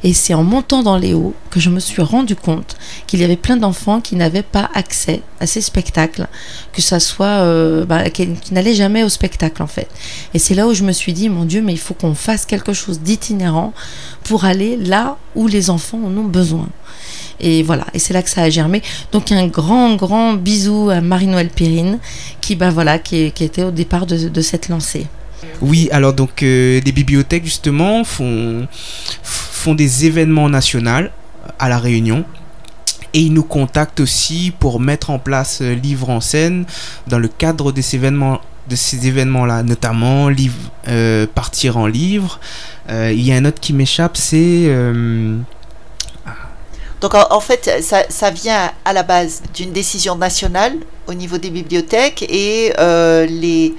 Et 0.05 0.13
c'est 0.13 0.35
en 0.35 0.45
montant 0.45 0.83
dans 0.83 0.97
les 0.97 1.15
hauts 1.15 1.35
que 1.51 1.61
je 1.61 1.71
me 1.71 1.81
suis 1.81 2.03
rendu 2.03 2.37
compte 2.37 2.77
qu'il 3.07 3.21
y 3.21 3.25
avait 3.25 3.37
plein 3.37 3.57
d'enfants 3.57 4.01
qui 4.01 4.17
n'avaient 4.17 4.43
pas 4.43 4.71
accès 4.75 5.23
à 5.41 5.47
ces 5.47 5.61
spectacles, 5.61 6.27
que 6.73 6.83
ça 6.83 7.01
soit 7.01 7.27
euh, 7.27 7.85
bah, 7.85 8.09
qui, 8.11 8.29
n'allaient 8.53 8.75
jamais 8.75 9.03
au 9.03 9.09
spectacle 9.09 9.63
en 9.63 9.67
fait. 9.67 9.89
Et 10.35 10.39
c'est 10.39 10.55
là 10.55 10.67
où 10.67 10.75
je 10.75 10.85
me 10.85 10.93
suis 10.93 11.13
dit, 11.13 11.29
mon 11.29 11.45
Dieu, 11.45 11.63
mais 11.63 11.73
il 11.73 11.79
faut 11.79 11.95
qu'on 11.95 12.15
fasse 12.15 12.47
quelque 12.47 12.73
chose 12.73 13.01
d'itinérant 13.01 13.73
pour 14.25 14.45
aller 14.45 14.77
là 14.77 15.17
où 15.35 15.47
les 15.47 15.71
enfants 15.71 16.01
en 16.05 16.17
ont 16.17 16.25
besoin. 16.25 16.69
Et 17.39 17.63
voilà, 17.63 17.87
et 17.93 17.99
c'est 17.99 18.15
là 18.15 18.23
que 18.23 18.31
ça 18.31 18.43
a 18.43 18.51
germé. 18.51 18.83
Donc 19.13 19.31
un 19.31 19.47
grand, 19.47 19.95
grand 19.97 20.35
bisou 20.35 20.89
à 20.91 21.01
Marie-Noël 21.01 21.51
Perrine, 21.51 21.99
qui, 22.41 22.57
bah, 22.57 22.71
voilà, 22.71 22.99
qui, 22.99 23.25
était 23.25 23.65
au 23.65 23.71
départ 23.71 24.07
de, 24.07 24.29
de 24.29 24.41
cette 24.41 24.69
lancée. 24.69 25.07
Oui, 25.63 25.89
alors 25.91 26.13
donc 26.13 26.43
euh, 26.43 26.81
les 26.85 26.93
bibliothèques 26.93 27.45
justement 27.45 28.05
font, 28.05 28.67
des 29.75 30.07
événements 30.07 30.49
nationaux 30.49 31.09
à 31.59 31.69
la 31.69 31.79
Réunion. 31.79 32.25
Et 33.15 33.21
ils 33.21 33.33
nous 33.33 33.45
contactent 33.45 34.01
aussi 34.01 34.53
pour 34.59 34.79
mettre 34.79 35.11
en 35.11 35.19
place 35.19 35.61
euh, 35.63 35.75
Livre 35.75 36.11
en 36.11 36.21
scène 36.21 36.67
dans 37.07 37.19
le 37.19 37.29
cadre 37.29 37.73
de 37.73 37.81
ces 37.81 37.97
événements 37.97 38.41
de 38.69 38.77
ces 38.77 39.07
événements-là, 39.07 39.63
notamment 39.63 40.29
livre, 40.29 40.57
euh, 40.89 41.27
partir 41.33 41.77
en 41.77 41.87
livre. 41.87 42.41
Euh, 42.91 43.13
il 43.13 43.23
y 43.23 43.33
a 43.33 43.37
un 43.37 43.45
autre 43.45 43.61
qui 43.61 43.73
m'échappe, 43.73 44.17
c'est 44.17 44.65
euh, 44.67 45.37
Donc 47.01 47.15
en, 47.15 47.27
en 47.31 47.41
fait, 47.41 47.83
ça, 47.83 48.05
ça 48.09 48.31
vient 48.31 48.73
à 48.85 48.93
la 48.93 49.03
base 49.03 49.43
d'une 49.55 49.73
décision 49.73 50.17
nationale 50.17 50.75
au 51.07 51.15
niveau 51.15 51.39
des 51.39 51.51
bibliothèques 51.51 52.25
et 52.29 52.73
euh, 52.79 53.27
les, 53.27 53.75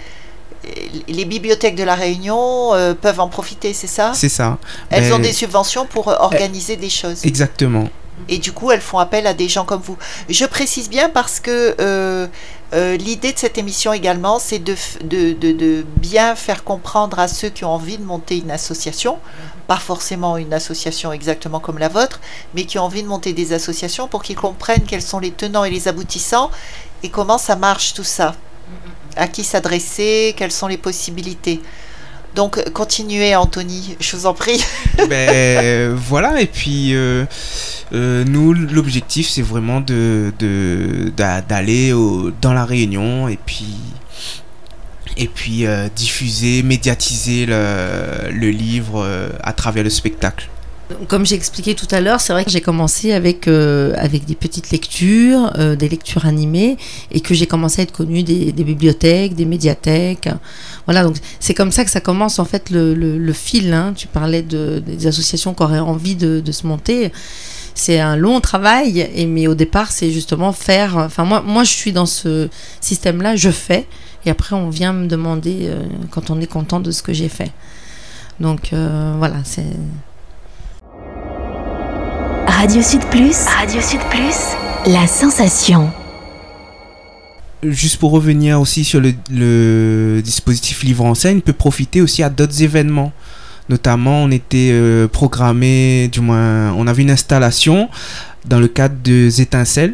les 1.08 1.26
bibliothèques 1.26 1.76
de 1.76 1.84
la 1.84 1.96
Réunion 1.96 2.74
euh, 2.74 2.94
peuvent 2.94 3.20
en 3.20 3.28
profiter, 3.30 3.74
c'est 3.74 3.88
ça 3.88 4.12
c'est 4.14 4.30
ça. 4.30 4.58
Elles 4.90 5.04
Ben, 5.10 5.14
ont 5.14 5.20
des 5.20 5.34
subventions 5.34 5.86
pour 5.86 6.08
euh, 6.10 6.16
organiser 6.20 6.76
des 6.76 6.90
choses. 6.90 7.26
Exactement. 7.26 7.90
Et 8.30 8.40
du 8.40 8.52
coup, 8.52 8.72
elles 8.72 8.82
font 8.82 8.98
appel 8.98 9.28
à 9.28 9.34
des 9.36 9.48
gens 9.48 9.64
comme 9.64 9.80
vous. 9.82 9.96
Je 10.28 10.44
précise 10.46 10.90
bien 10.90 11.08
parce 11.08 11.40
que 11.40 11.76
euh, 11.80 12.26
euh, 12.74 12.98
l'idée 12.98 13.32
de 13.32 13.38
cette 13.38 13.60
émission 13.60 13.94
également, 13.94 14.40
c'est 14.40 14.58
de, 14.60 14.74
f- 14.74 14.98
de, 15.08 15.34
de- 15.34 15.52
de 15.52 15.86
bien 15.98 16.36
faire 16.36 16.64
comprendre 16.64 17.20
à 17.20 17.28
ceux 17.28 17.50
qui 17.50 17.64
ont 17.64 17.70
envie 17.70 17.98
de 18.00 18.04
monter 18.04 18.38
une 18.40 18.50
association, 18.50 19.20
pas 19.68 19.78
forcément 19.78 20.36
une 20.36 20.52
association 20.54 21.14
exactement 21.14 21.60
comme 21.60 21.78
la 21.78 21.90
vôtre, 21.90 22.20
mais 22.56 22.66
qui 22.66 22.80
ont 22.80 22.84
envie 22.84 23.04
de 23.04 23.08
monter 23.08 23.34
des 23.34 23.54
associations 23.54 24.08
pour 24.08 24.24
qu'ils 24.24 24.36
comprennent 24.36 24.84
quels 24.88 25.04
sont 25.04 25.20
les 25.20 25.32
tenants 25.32 25.64
et 25.64 25.70
les 25.70 25.88
aboutissants 25.88 26.50
et 27.04 27.10
comment 27.10 27.38
ça 27.38 27.56
marche 27.56 27.94
tout 27.94 28.04
ça. 28.04 28.34
À 29.18 29.28
qui 29.28 29.44
s'adresser, 29.44 30.34
quelles 30.38 30.52
sont 30.52 30.68
les 30.68 30.78
possibilités. 30.78 31.60
Donc, 32.36 32.64
continuez, 32.72 33.36
Anthony, 33.36 33.96
je 34.00 34.16
vous 34.16 34.26
en 34.28 34.34
prie. 34.36 34.64
ben 35.10 35.96
voilà, 35.96 36.40
et 36.40 36.46
puis 36.46 36.94
euh, 36.94 37.26
euh, 37.94 38.24
nous, 38.26 38.54
l'objectif, 38.54 39.28
c'est 39.28 39.42
vraiment 39.42 39.82
de 39.82 40.32
de- 40.38 41.12
d'a- 41.18 41.42
d'aller 41.42 41.92
dans 42.42 42.54
la 42.54 42.64
réunion 42.66 43.28
et 43.28 43.40
puis 43.44 43.76
et 45.16 45.28
puis 45.28 45.66
euh, 45.66 45.88
diffuser, 45.96 46.62
médiatiser 46.62 47.48
le, 47.48 48.50
livre 48.52 49.04
à 49.42 49.54
travers 49.54 49.84
le 49.84 49.90
spectacle. 49.90 50.48
Comme 51.10 51.26
j'ai 51.26 51.36
expliqué 51.36 51.76
tout 51.76 51.88
à 51.92 52.00
l'heure, 52.00 52.22
c'est 52.22 52.32
vrai 52.32 52.46
que 52.46 52.52
j'ai 52.52 52.62
commencé 52.62 53.12
avec, 53.12 53.50
euh, 53.50 53.94
avec 53.98 54.24
des 54.24 54.36
petites 54.36 54.70
lectures, 54.72 55.52
euh, 55.58 55.76
des 55.76 55.90
lectures 55.90 56.26
animées, 56.26 56.78
et 57.12 57.20
que 57.20 57.34
j'ai 57.34 57.46
commencé 57.46 57.82
à 57.82 57.84
être 57.84 57.92
connue 57.92 58.24
des, 58.24 58.54
des 58.54 58.64
bibliothèques, 58.64 59.36
des 59.36 59.44
médiathèques. 59.44 60.30
Voilà, 60.86 61.04
donc 61.04 61.18
c'est 61.42 61.54
comme 61.54 61.72
ça 61.72 61.84
que 61.84 61.92
ça 61.92 62.00
commence 62.00 62.40
en 62.40 62.46
fait 62.46 62.70
le, 62.70 62.94
le, 62.94 63.18
le 63.18 63.34
fil. 63.34 63.74
hein. 63.74 63.94
Tu 63.98 64.08
parlais 64.08 64.44
de, 64.44 64.80
des 64.80 65.08
associations 65.08 65.54
qui 65.54 65.62
auraient 65.64 65.80
envie 65.80 66.16
de, 66.16 66.40
de 66.40 66.52
se 66.54 66.66
monter. 66.66 67.12
C'est 67.76 68.00
un 68.00 68.16
long 68.16 68.40
travail, 68.40 69.10
et, 69.14 69.26
mais 69.26 69.48
au 69.48 69.56
départ, 69.56 69.92
c'est 69.92 70.12
justement 70.12 70.54
faire. 70.54 70.96
Enfin, 70.96 71.26
moi, 71.26 71.42
moi, 71.42 71.66
je 71.66 71.72
suis 71.72 71.92
dans 71.92 72.06
ce 72.06 72.48
système-là, 72.80 73.36
je 73.36 73.50
fais, 73.52 73.86
et 74.26 74.30
après, 74.30 74.56
on 74.56 74.70
vient 74.70 74.94
me 74.94 75.08
demander 75.08 75.64
euh, 75.64 75.84
quand 76.12 76.30
on 76.30 76.40
est 76.40 76.48
content 76.48 76.80
de 76.80 76.92
ce 76.92 77.04
que 77.04 77.12
j'ai 77.12 77.30
fait. 77.30 77.52
Donc 78.40 78.72
euh, 78.72 79.16
voilà, 79.18 79.38
c'est. 79.44 79.66
Radio 82.48 82.82
Sud 82.82 83.02
Plus. 83.12 83.46
Radio 83.46 83.82
Sud 83.82 84.00
Plus. 84.10 84.56
La 84.88 85.06
sensation. 85.06 85.92
Juste 87.62 87.98
pour 87.98 88.12
revenir 88.12 88.60
aussi 88.60 88.84
sur 88.84 89.00
le, 89.02 90.22
dispositif 90.22 90.84
livre 90.84 91.06
en 91.06 91.14
scène, 91.14 91.42
peut 91.42 91.54
profiter 91.54 92.02
aussi 92.02 92.24
à 92.24 92.30
d'autres 92.30 92.64
événements. 92.64 93.12
Notamment, 93.70 94.24
on 94.24 94.32
était 94.32 94.72
euh, 94.72 95.08
programmé, 95.08 96.08
du 96.08 96.22
moins, 96.22 96.74
on 96.74 96.88
avait 96.88 97.04
une 97.04 97.12
installation 97.12 97.90
dans 98.46 98.60
le 98.60 98.68
cadre 98.68 98.96
des 99.04 99.42
étincelles, 99.42 99.94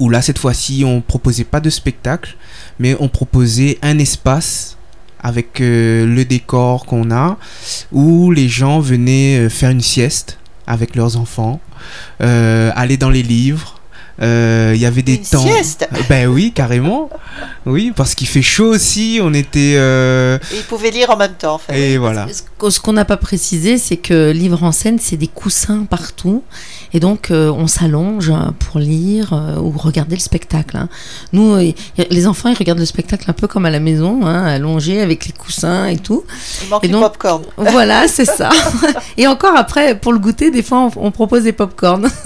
où 0.00 0.10
là, 0.10 0.20
cette 0.22 0.38
fois-ci, 0.38 0.84
on 0.84 1.00
proposait 1.00 1.44
pas 1.44 1.60
de 1.60 1.70
spectacle, 1.70 2.36
mais 2.78 2.96
on 3.00 3.08
proposait 3.08 3.78
un 3.80 3.98
espace 3.98 4.76
avec 5.20 5.60
euh, 5.60 6.04
le 6.04 6.24
décor 6.24 6.84
qu'on 6.84 7.10
a, 7.10 7.38
où 7.92 8.32
les 8.32 8.48
gens 8.48 8.80
venaient 8.80 9.46
euh, 9.46 9.48
faire 9.48 9.70
une 9.70 9.80
sieste 9.80 10.38
avec 10.66 10.96
leurs 10.96 11.16
enfants, 11.16 11.60
euh, 12.22 12.70
aller 12.74 12.96
dans 12.96 13.10
les 13.10 13.22
livres. 13.22 13.80
Euh, 14.22 14.72
Il 14.76 14.80
y 14.80 14.86
avait 14.86 15.02
des 15.02 15.16
Une 15.16 15.24
temps. 15.24 15.42
sieste 15.44 15.88
Ben 16.08 16.28
oui, 16.28 16.52
carrément. 16.54 17.10
Oui, 17.66 17.92
parce 17.94 18.14
qu'il 18.14 18.28
fait 18.28 18.42
chaud 18.42 18.68
aussi. 18.68 19.18
On 19.20 19.34
était. 19.34 19.74
euh, 19.76 20.38
Et 20.52 20.58
ils 20.58 20.62
pouvaient 20.62 20.92
lire 20.92 21.10
en 21.10 21.16
même 21.16 21.32
temps, 21.34 21.54
en 21.54 21.58
fait. 21.58 21.76
Et 21.76 21.98
voilà. 21.98 22.26
Ce 22.64 22.68
qu- 22.68 22.70
Ce 22.74 22.80
qu'on 22.80 22.92
n'a 22.92 23.04
pas 23.04 23.16
précisé, 23.16 23.78
c'est 23.78 23.96
que 23.96 24.30
livre 24.30 24.62
en 24.62 24.72
scène, 24.72 24.98
c'est 25.00 25.16
des 25.16 25.26
coussins 25.26 25.84
partout. 25.84 26.42
Et 26.92 27.00
donc, 27.00 27.30
euh, 27.30 27.50
on 27.50 27.66
s'allonge 27.66 28.32
pour 28.58 28.78
lire 28.78 29.32
euh, 29.32 29.56
ou 29.58 29.70
regarder 29.76 30.16
le 30.16 30.20
spectacle. 30.20 30.76
hein. 30.76 30.88
Nous, 31.32 31.54
euh, 31.54 31.72
les 32.10 32.26
enfants, 32.26 32.48
ils 32.50 32.56
regardent 32.56 32.78
le 32.78 32.84
spectacle 32.86 33.24
un 33.30 33.32
peu 33.32 33.46
comme 33.48 33.64
à 33.66 33.70
la 33.70 33.80
maison, 33.80 34.26
hein, 34.26 34.44
allongés 34.44 35.00
avec 35.00 35.26
les 35.26 35.32
coussins 35.32 35.86
et 35.86 35.98
tout. 35.98 36.24
Il 36.62 36.68
manque 36.68 36.84
Et 36.84 36.88
donc- 36.88 37.02
popcorn. 37.02 37.42
Voilà, 37.56 38.06
c'est 38.08 38.24
ça. 38.26 38.50
Et 39.16 39.26
encore 39.26 39.56
après, 39.56 39.98
pour 39.98 40.12
le 40.12 40.18
goûter, 40.18 40.50
des 40.50 40.62
fois, 40.62 40.90
on, 40.96 41.06
on 41.06 41.10
propose 41.10 41.44
des 41.44 41.52
pop-corn. 41.52 42.08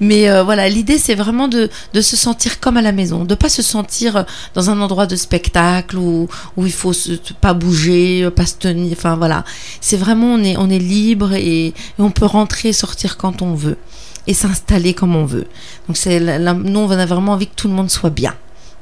Mais 0.00 0.28
euh, 0.28 0.42
voilà, 0.42 0.68
l'idée, 0.68 0.98
c'est 0.98 1.14
vraiment 1.14 1.46
de, 1.46 1.70
de 1.94 2.00
se 2.00 2.16
sentir 2.16 2.58
comme 2.58 2.76
à 2.76 2.82
la 2.82 2.90
maison, 2.90 3.24
de 3.24 3.34
pas 3.36 3.48
se 3.48 3.62
sentir 3.62 4.24
dans 4.54 4.68
un 4.68 4.80
endroit 4.80 5.06
de 5.06 5.14
spectacle 5.14 5.96
où, 5.96 6.28
où 6.56 6.66
il 6.66 6.72
faut 6.72 6.92
se, 6.92 7.12
pas 7.40 7.54
bouger, 7.54 8.28
pas 8.34 8.46
se 8.46 8.54
tenir. 8.56 8.91
Enfin 8.96 9.16
voilà, 9.16 9.44
c'est 9.80 9.96
vraiment 9.96 10.34
on 10.34 10.42
est 10.42 10.56
on 10.56 10.70
est 10.70 10.78
libre 10.78 11.32
et, 11.34 11.66
et 11.68 11.74
on 11.98 12.10
peut 12.10 12.26
rentrer 12.26 12.70
et 12.70 12.72
sortir 12.72 13.16
quand 13.16 13.42
on 13.42 13.54
veut 13.54 13.78
et 14.26 14.34
s'installer 14.34 14.94
comme 14.94 15.16
on 15.16 15.24
veut. 15.24 15.46
Donc 15.88 15.96
c'est 15.96 16.20
nous 16.20 16.80
on 16.80 16.90
a 16.90 17.06
vraiment 17.06 17.32
envie 17.32 17.46
que 17.46 17.54
tout 17.56 17.68
le 17.68 17.74
monde 17.74 17.90
soit 17.90 18.10
bien, 18.10 18.34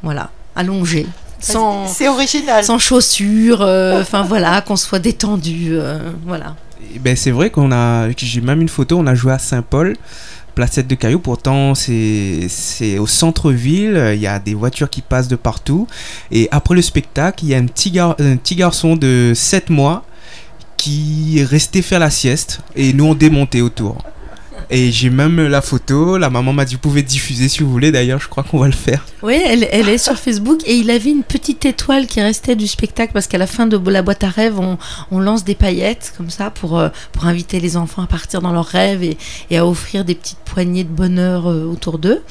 voilà, 0.02 0.30
allongé, 0.54 1.06
sans 1.40 1.86
C'est 1.86 2.08
original. 2.08 2.64
sans 2.64 2.78
chaussures, 2.78 3.62
euh, 3.62 4.02
enfin 4.02 4.22
voilà, 4.22 4.60
qu'on 4.60 4.76
soit 4.76 4.98
détendu, 4.98 5.68
euh, 5.70 6.10
voilà. 6.26 6.56
Ben 7.00 7.14
c'est 7.14 7.30
vrai 7.30 7.50
qu'on 7.50 7.70
a. 7.72 8.10
J'ai 8.16 8.40
même 8.40 8.60
une 8.60 8.68
photo. 8.68 8.98
On 8.98 9.06
a 9.06 9.14
joué 9.14 9.32
à 9.32 9.38
Saint-Paul. 9.38 9.96
Placette 10.60 10.88
de 10.88 10.94
Cailloux, 10.94 11.20
pourtant 11.20 11.74
c'est 11.74 12.98
au 12.98 13.06
centre-ville, 13.06 14.10
il 14.14 14.20
y 14.20 14.26
a 14.26 14.38
des 14.38 14.52
voitures 14.52 14.90
qui 14.90 15.00
passent 15.00 15.26
de 15.26 15.36
partout. 15.36 15.86
Et 16.30 16.48
après 16.50 16.74
le 16.74 16.82
spectacle, 16.82 17.46
il 17.46 17.48
y 17.48 17.54
a 17.54 17.56
un 17.56 17.64
petit, 17.64 17.90
gar- 17.90 18.14
un 18.18 18.36
petit 18.36 18.56
garçon 18.56 18.94
de 18.94 19.32
7 19.34 19.70
mois 19.70 20.04
qui 20.76 21.38
est 21.38 21.44
resté 21.44 21.80
faire 21.80 21.98
la 21.98 22.10
sieste 22.10 22.60
et 22.76 22.92
nous 22.92 23.06
on 23.06 23.14
démontait 23.14 23.62
autour. 23.62 24.04
Et 24.70 24.90
j'ai 24.92 25.10
même 25.10 25.40
la 25.46 25.62
photo, 25.62 26.18
la 26.18 26.30
maman 26.30 26.52
m'a 26.52 26.64
dit 26.64 26.74
vous 26.74 26.80
pouvez 26.80 27.02
diffuser 27.02 27.48
si 27.48 27.62
vous 27.62 27.70
voulez, 27.70 27.92
d'ailleurs 27.92 28.20
je 28.20 28.28
crois 28.28 28.42
qu'on 28.42 28.58
va 28.58 28.66
le 28.66 28.72
faire. 28.72 29.04
Oui, 29.22 29.40
elle, 29.44 29.68
elle 29.70 29.88
est 29.88 29.98
sur 29.98 30.16
Facebook 30.16 30.60
et 30.66 30.74
il 30.74 30.90
avait 30.90 31.10
une 31.10 31.22
petite 31.22 31.64
étoile 31.64 32.06
qui 32.06 32.20
restait 32.20 32.56
du 32.56 32.66
spectacle 32.66 33.12
parce 33.12 33.26
qu'à 33.26 33.38
la 33.38 33.46
fin 33.46 33.66
de 33.66 33.78
la 33.90 34.02
boîte 34.02 34.24
à 34.24 34.28
rêves, 34.28 34.58
on, 34.58 34.78
on 35.10 35.18
lance 35.18 35.44
des 35.44 35.54
paillettes 35.54 36.12
comme 36.16 36.30
ça 36.30 36.50
pour, 36.50 36.78
euh, 36.78 36.88
pour 37.12 37.26
inviter 37.26 37.60
les 37.60 37.76
enfants 37.76 38.02
à 38.02 38.06
partir 38.06 38.40
dans 38.40 38.52
leurs 38.52 38.66
rêves 38.66 39.02
et, 39.02 39.16
et 39.50 39.58
à 39.58 39.66
offrir 39.66 40.04
des 40.04 40.14
petites 40.14 40.38
poignées 40.38 40.84
de 40.84 40.88
bonheur 40.88 41.48
euh, 41.48 41.64
autour 41.64 41.98
d'eux 41.98 42.22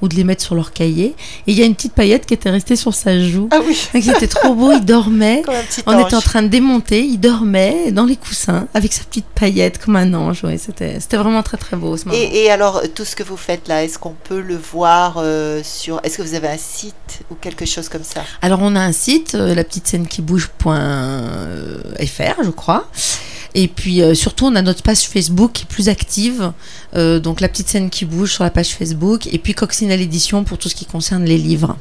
ou 0.00 0.08
de 0.08 0.14
les 0.14 0.24
mettre 0.24 0.42
sur 0.42 0.54
leur 0.54 0.72
cahier. 0.72 1.14
Et 1.46 1.52
il 1.52 1.58
y 1.58 1.62
a 1.62 1.66
une 1.66 1.74
petite 1.74 1.94
paillette 1.94 2.26
qui 2.26 2.34
était 2.34 2.50
restée 2.50 2.76
sur 2.76 2.94
sa 2.94 3.18
joue. 3.20 3.48
Ah 3.50 3.60
oui, 3.66 3.74
C'était 3.74 4.28
trop 4.28 4.54
beau, 4.54 4.72
il 4.72 4.84
dormait. 4.84 5.42
On 5.86 5.92
ange. 5.92 6.06
était 6.06 6.16
en 6.16 6.20
train 6.20 6.42
de 6.42 6.48
démonter, 6.48 7.04
il 7.04 7.18
dormait 7.18 7.92
dans 7.92 8.04
les 8.04 8.16
coussins 8.16 8.66
avec 8.74 8.92
sa 8.92 9.04
petite 9.04 9.26
paillette 9.34 9.78
comme 9.78 9.96
un 9.96 10.12
ange. 10.14 10.44
Ouais, 10.44 10.58
c'était 10.58 10.98
vraiment 11.16 11.42
très 11.42 11.56
très 11.56 11.76
beau 11.78 11.96
ce 11.96 12.06
moment. 12.06 12.18
Et, 12.18 12.44
et 12.44 12.50
alors, 12.50 12.82
tout 12.94 13.04
ce 13.04 13.16
que 13.16 13.22
vous 13.22 13.36
faites 13.36 13.68
là, 13.68 13.84
est-ce 13.84 13.98
qu'on 13.98 14.14
peut 14.14 14.40
le 14.40 14.56
voir 14.56 15.16
euh, 15.18 15.62
sur... 15.64 16.00
Est-ce 16.02 16.18
que 16.18 16.22
vous 16.22 16.34
avez 16.34 16.48
un 16.48 16.58
site 16.58 17.20
ou 17.30 17.34
quelque 17.34 17.64
chose 17.64 17.88
comme 17.88 18.04
ça? 18.04 18.22
Alors 18.42 18.60
on 18.62 18.76
a 18.76 18.80
un 18.80 18.92
site, 18.92 19.34
euh, 19.34 19.54
la 19.54 19.64
petite 19.64 19.86
scène 19.86 20.06
qui 20.06 20.22
bouge.fr, 20.22 20.72
je 22.44 22.50
crois. 22.50 22.88
Et 23.54 23.66
puis 23.66 24.02
euh, 24.02 24.14
surtout, 24.14 24.46
on 24.46 24.54
a 24.54 24.62
notre 24.62 24.82
page 24.82 25.08
Facebook 25.08 25.52
qui 25.52 25.62
est 25.62 25.66
plus 25.66 25.88
active. 25.88 26.52
Euh, 26.94 27.18
donc 27.18 27.40
la 27.40 27.48
petite 27.48 27.68
scène 27.68 27.90
qui 27.90 28.04
bouge 28.04 28.34
sur 28.34 28.44
la 28.44 28.50
page 28.50 28.74
Facebook. 28.76 29.26
Et 29.32 29.38
puis 29.38 29.54
Coccinelle 29.54 30.00
Édition 30.00 30.44
pour 30.44 30.58
tout 30.58 30.68
ce 30.68 30.74
qui 30.74 30.84
concerne 30.84 31.24
les 31.24 31.38
livres. 31.38 31.76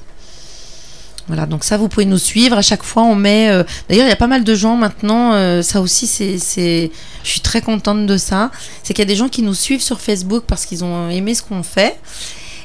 Voilà, 1.27 1.45
donc 1.45 1.63
ça, 1.65 1.75
vous 1.77 1.89
pouvez 1.89 2.05
nous 2.05 2.17
suivre. 2.17 2.57
À 2.57 2.61
chaque 2.61 2.83
fois, 2.83 3.03
on 3.03 3.15
met. 3.15 3.49
euh, 3.49 3.63
D'ailleurs, 3.89 4.05
il 4.05 4.09
y 4.09 4.13
a 4.13 4.15
pas 4.17 4.27
mal 4.27 4.43
de 4.45 4.55
gens 4.55 4.75
maintenant. 4.77 5.33
euh, 5.33 5.61
ça 5.61 5.81
aussi, 5.81 6.07
c'est. 6.07 6.91
Je 7.23 7.29
suis 7.29 7.41
très 7.41 7.61
contente 7.61 8.05
de 8.05 8.17
ça. 8.17 8.49
C'est 8.83 8.93
qu'il 8.93 9.01
y 9.03 9.07
a 9.07 9.11
des 9.11 9.15
gens 9.17 9.27
qui 9.27 9.41
nous 9.41 9.53
suivent 9.53 9.81
sur 9.81 9.99
Facebook 9.99 10.43
parce 10.47 10.65
qu'ils 10.65 10.83
ont 10.85 11.09
aimé 11.09 11.35
ce 11.35 11.43
qu'on 11.43 11.63
fait. 11.63 11.99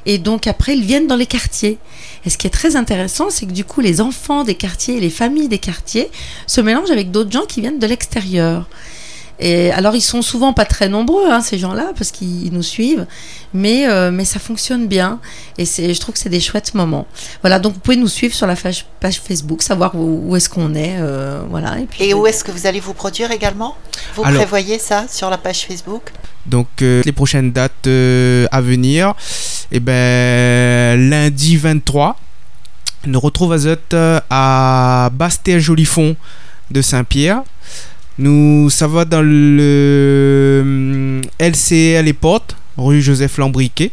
Et 0.06 0.18
donc 0.18 0.46
après, 0.46 0.76
ils 0.76 0.84
viennent 0.84 1.06
dans 1.06 1.16
les 1.16 1.26
quartiers. 1.26 1.78
Et 2.24 2.30
ce 2.30 2.38
qui 2.38 2.46
est 2.46 2.50
très 2.50 2.76
intéressant, 2.76 3.30
c'est 3.30 3.46
que 3.46 3.52
du 3.52 3.64
coup, 3.64 3.80
les 3.80 4.00
enfants 4.00 4.44
des 4.44 4.54
quartiers 4.54 4.96
et 4.96 5.00
les 5.00 5.10
familles 5.10 5.48
des 5.48 5.58
quartiers 5.58 6.08
se 6.46 6.60
mélangent 6.60 6.90
avec 6.90 7.10
d'autres 7.10 7.30
gens 7.32 7.46
qui 7.48 7.60
viennent 7.60 7.78
de 7.80 7.86
l'extérieur. 7.86 8.68
Et 9.38 9.72
alors, 9.72 9.94
ils 9.96 10.00
sont 10.02 10.22
souvent 10.22 10.52
pas 10.52 10.64
très 10.64 10.88
nombreux, 10.88 11.30
hein, 11.30 11.40
ces 11.40 11.58
gens-là, 11.58 11.92
parce 11.96 12.10
qu'ils 12.12 12.52
nous 12.52 12.62
suivent, 12.62 13.06
mais, 13.52 13.88
euh, 13.88 14.10
mais 14.12 14.24
ça 14.24 14.38
fonctionne 14.38 14.86
bien. 14.86 15.18
Et 15.58 15.64
c'est, 15.64 15.92
je 15.94 16.00
trouve 16.00 16.14
que 16.14 16.20
c'est 16.20 16.28
des 16.28 16.38
chouettes 16.40 16.74
moments. 16.74 17.06
Voilà, 17.40 17.58
donc 17.58 17.74
vous 17.74 17.80
pouvez 17.80 17.96
nous 17.96 18.08
suivre 18.08 18.34
sur 18.34 18.46
la 18.46 18.54
page, 18.54 18.86
page 19.00 19.20
Facebook, 19.20 19.62
savoir 19.62 19.94
où, 19.96 20.22
où 20.30 20.36
est-ce 20.36 20.48
qu'on 20.48 20.74
est. 20.74 20.96
euh, 21.00 21.42
voilà. 21.50 21.78
Et, 21.80 21.86
puis, 21.86 22.04
Et 22.04 22.14
où 22.14 22.26
est-ce 22.26 22.44
que 22.44 22.52
vous 22.52 22.66
allez 22.66 22.78
vous 22.80 22.94
produire 22.94 23.30
également? 23.32 23.76
Vous 24.14 24.22
Alors- 24.24 24.40
prévoyez 24.40 24.78
ça 24.78 25.06
sur 25.08 25.28
la 25.30 25.38
page 25.38 25.66
Facebook? 25.66 26.12
Donc 26.46 26.66
euh, 26.82 27.02
les 27.04 27.12
prochaines 27.12 27.52
dates 27.52 27.86
euh, 27.86 28.46
à 28.50 28.60
venir, 28.60 29.14
et 29.70 29.78
ben 29.80 31.08
lundi 31.10 31.56
23, 31.56 32.16
nous 33.06 33.20
retrouve 33.20 33.52
à 33.52 33.58
Zot 33.58 33.76
euh, 33.94 34.20
à 34.30 35.10
Bastia-Jolifond 35.12 36.16
de 36.70 36.82
Saint-Pierre. 36.82 37.42
Nous, 38.18 38.68
ça 38.70 38.86
va 38.86 39.04
dans 39.04 39.22
le 39.22 41.22
LCL 41.38 42.04
Les 42.04 42.12
Portes, 42.12 42.56
rue 42.76 43.00
Joseph 43.00 43.38
Lambriquet, 43.38 43.90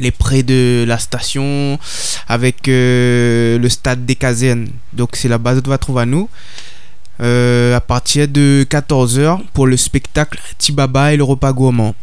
les 0.00 0.10
près 0.10 0.42
de 0.42 0.84
la 0.86 0.98
station 0.98 1.78
avec 2.28 2.68
euh, 2.68 3.58
le 3.58 3.68
stade 3.68 4.04
des 4.04 4.14
casernes. 4.14 4.68
Donc 4.92 5.10
c'est 5.14 5.28
là-bas 5.28 5.60
que 5.60 5.68
va 5.68 5.78
trouver 5.78 6.02
à 6.02 6.06
nous. 6.06 6.28
Euh, 7.20 7.76
à 7.76 7.80
partir 7.80 8.26
de 8.26 8.66
14h 8.68 9.38
pour 9.52 9.68
le 9.68 9.76
spectacle 9.76 10.40
Tibaba 10.58 11.12
et 11.12 11.16
le 11.16 11.24
repas 11.24 11.52
gourmand. 11.52 11.94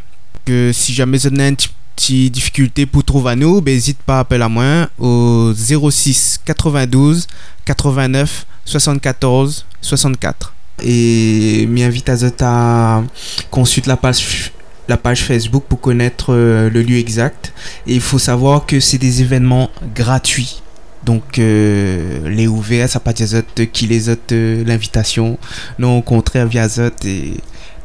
Que 0.46 0.72
si 0.74 0.94
jamais 0.94 1.18
vous 1.18 1.28
avez 1.28 1.50
une 1.50 1.56
petite 1.96 2.32
difficulté 2.32 2.86
pour 2.86 3.04
trouver 3.04 3.36
nous, 3.36 3.62
ben, 3.62 3.74
n'hésite 3.74 4.00
pas 4.00 4.18
à 4.18 4.20
appeler 4.22 4.42
à 4.42 4.50
moi 4.50 4.88
au 4.98 5.54
06 5.54 6.40
92 6.46 7.28
89 7.66 8.46
74 8.66 9.66
64. 9.82 10.54
Et 10.84 11.68
m'invite 11.68 12.10
à 12.10 12.16
vous 12.16 12.32
à 12.42 13.04
consulter 13.52 13.90
la 13.90 13.98
page, 13.98 14.52
la 14.88 14.98
page 14.98 15.24
Facebook 15.24 15.64
pour 15.70 15.80
connaître 15.80 16.34
euh, 16.34 16.70
le 16.70 16.82
lieu 16.82 16.98
exact. 16.98 17.54
Et 17.86 17.96
il 17.96 18.02
faut 18.02 18.20
savoir 18.20 18.66
que 18.66 18.80
c'est 18.80 18.98
des 18.98 19.22
événements 19.22 19.70
gratuits. 19.96 20.62
Donc, 21.04 21.40
euh, 21.40 22.30
les 22.30 22.48
ouverts, 22.48 22.88
ça 22.90 23.00
pas 23.00 23.14
dire 23.14 23.28
autres 23.34 23.64
qui 23.64 23.88
les 23.88 24.10
autres 24.10 24.34
euh, 24.34 24.64
l'invitation. 24.66 25.38
Non, 25.80 25.98
au 25.98 26.02
contraire, 26.02 26.48
via 26.48 26.68
Zot 26.70 26.90
et 27.06 27.34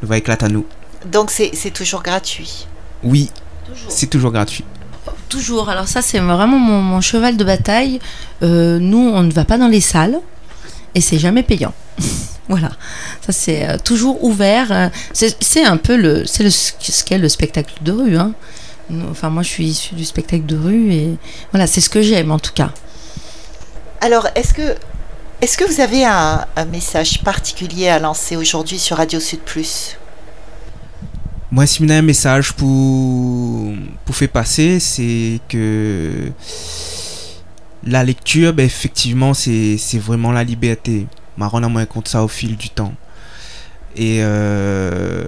nous 0.01 0.07
va 0.07 0.17
éclater 0.17 0.45
à 0.45 0.49
nous. 0.49 0.65
Donc 1.11 1.31
c'est 1.31 1.71
toujours 1.71 2.03
gratuit? 2.03 2.67
Oui, 3.03 3.29
Toujours. 3.65 3.91
c'est 3.91 4.07
toujours 4.07 4.31
gratuit. 4.31 4.63
Toujours. 5.29 5.69
Alors 5.69 5.87
ça, 5.87 6.01
c'est 6.01 6.19
vraiment 6.19 6.59
mon, 6.59 6.81
mon 6.81 7.01
cheval 7.01 7.37
de 7.37 7.43
bataille. 7.43 7.99
Euh, 8.43 8.79
nous, 8.79 8.97
on 8.97 9.23
ne 9.23 9.31
va 9.31 9.45
pas 9.45 9.57
dans 9.57 9.67
les 9.67 9.81
salles 9.81 10.19
et 10.95 11.01
c'est 11.01 11.19
jamais 11.19 11.43
payant. 11.43 11.73
voilà. 12.49 12.69
Ça, 13.25 13.31
c'est 13.31 13.67
euh, 13.67 13.77
toujours 13.77 14.23
ouvert. 14.23 14.71
Euh, 14.71 14.89
C'est 15.13 15.63
un 15.63 15.77
peu 15.77 15.97
le, 15.97 16.25
c'est 16.25 16.43
le, 16.43 16.49
ce 16.49 17.03
qu'est 17.03 17.17
le 17.17 17.29
spectacle 17.29 17.73
de 17.81 17.91
rue. 17.91 18.17
Hein. 18.17 18.33
Enfin, 19.11 19.29
moi, 19.29 19.43
je 19.43 19.49
suis 19.49 19.65
issue 19.65 19.95
du 19.95 20.05
spectacle 20.05 20.45
de 20.45 20.57
rue 20.57 20.91
et 20.93 21.17
voilà, 21.51 21.67
c'est 21.67 21.81
ce 21.81 21.89
que 21.89 22.01
j'aime 22.01 22.31
en 22.31 22.39
tout 22.39 22.53
cas. 22.53 22.71
Alors, 23.99 24.27
est-ce 24.35 24.53
que, 24.53 24.75
est-ce 25.41 25.57
que 25.57 25.65
vous 25.65 25.81
avez 25.81 26.05
un, 26.05 26.45
un 26.55 26.65
message 26.65 27.23
particulier 27.23 27.89
à 27.89 27.99
lancer 27.99 28.35
aujourd'hui 28.37 28.79
sur 28.79 28.97
Radio 28.97 29.19
Sud 29.19 29.39
Plus? 29.39 29.97
Moi, 31.49 31.65
si 31.65 31.79
vous 31.79 31.85
avez 31.85 31.99
un 31.99 32.01
message 32.01 32.53
pour, 32.53 33.73
pour 34.05 34.15
faire 34.15 34.29
passer, 34.29 34.79
c'est 34.79 35.39
que 35.47 36.31
la 37.87 38.03
lecture, 38.03 38.53
ben, 38.53 38.65
effectivement, 38.65 39.33
c'est 39.33 39.77
vraiment 39.99 40.31
la 40.31 40.43
liberté. 40.43 41.07
Je 41.37 41.43
rends 41.43 41.69
moins 41.69 41.85
compte 41.85 42.07
ça 42.07 42.23
au 42.23 42.27
fil 42.27 42.57
du 42.57 42.69
temps. 42.69 42.93
Et, 43.95 44.19
euh, 44.21 45.23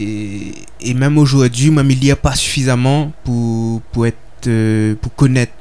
même 0.00 1.18
aujourd'hui, 1.18 1.66
il 1.68 1.98
n'y 2.00 2.10
a 2.10 2.16
pas 2.16 2.34
suffisamment 2.34 3.12
pour, 3.24 4.06
être, 4.06 4.16
euh, 4.48 4.94
pour 4.96 5.14
connaître. 5.14 5.52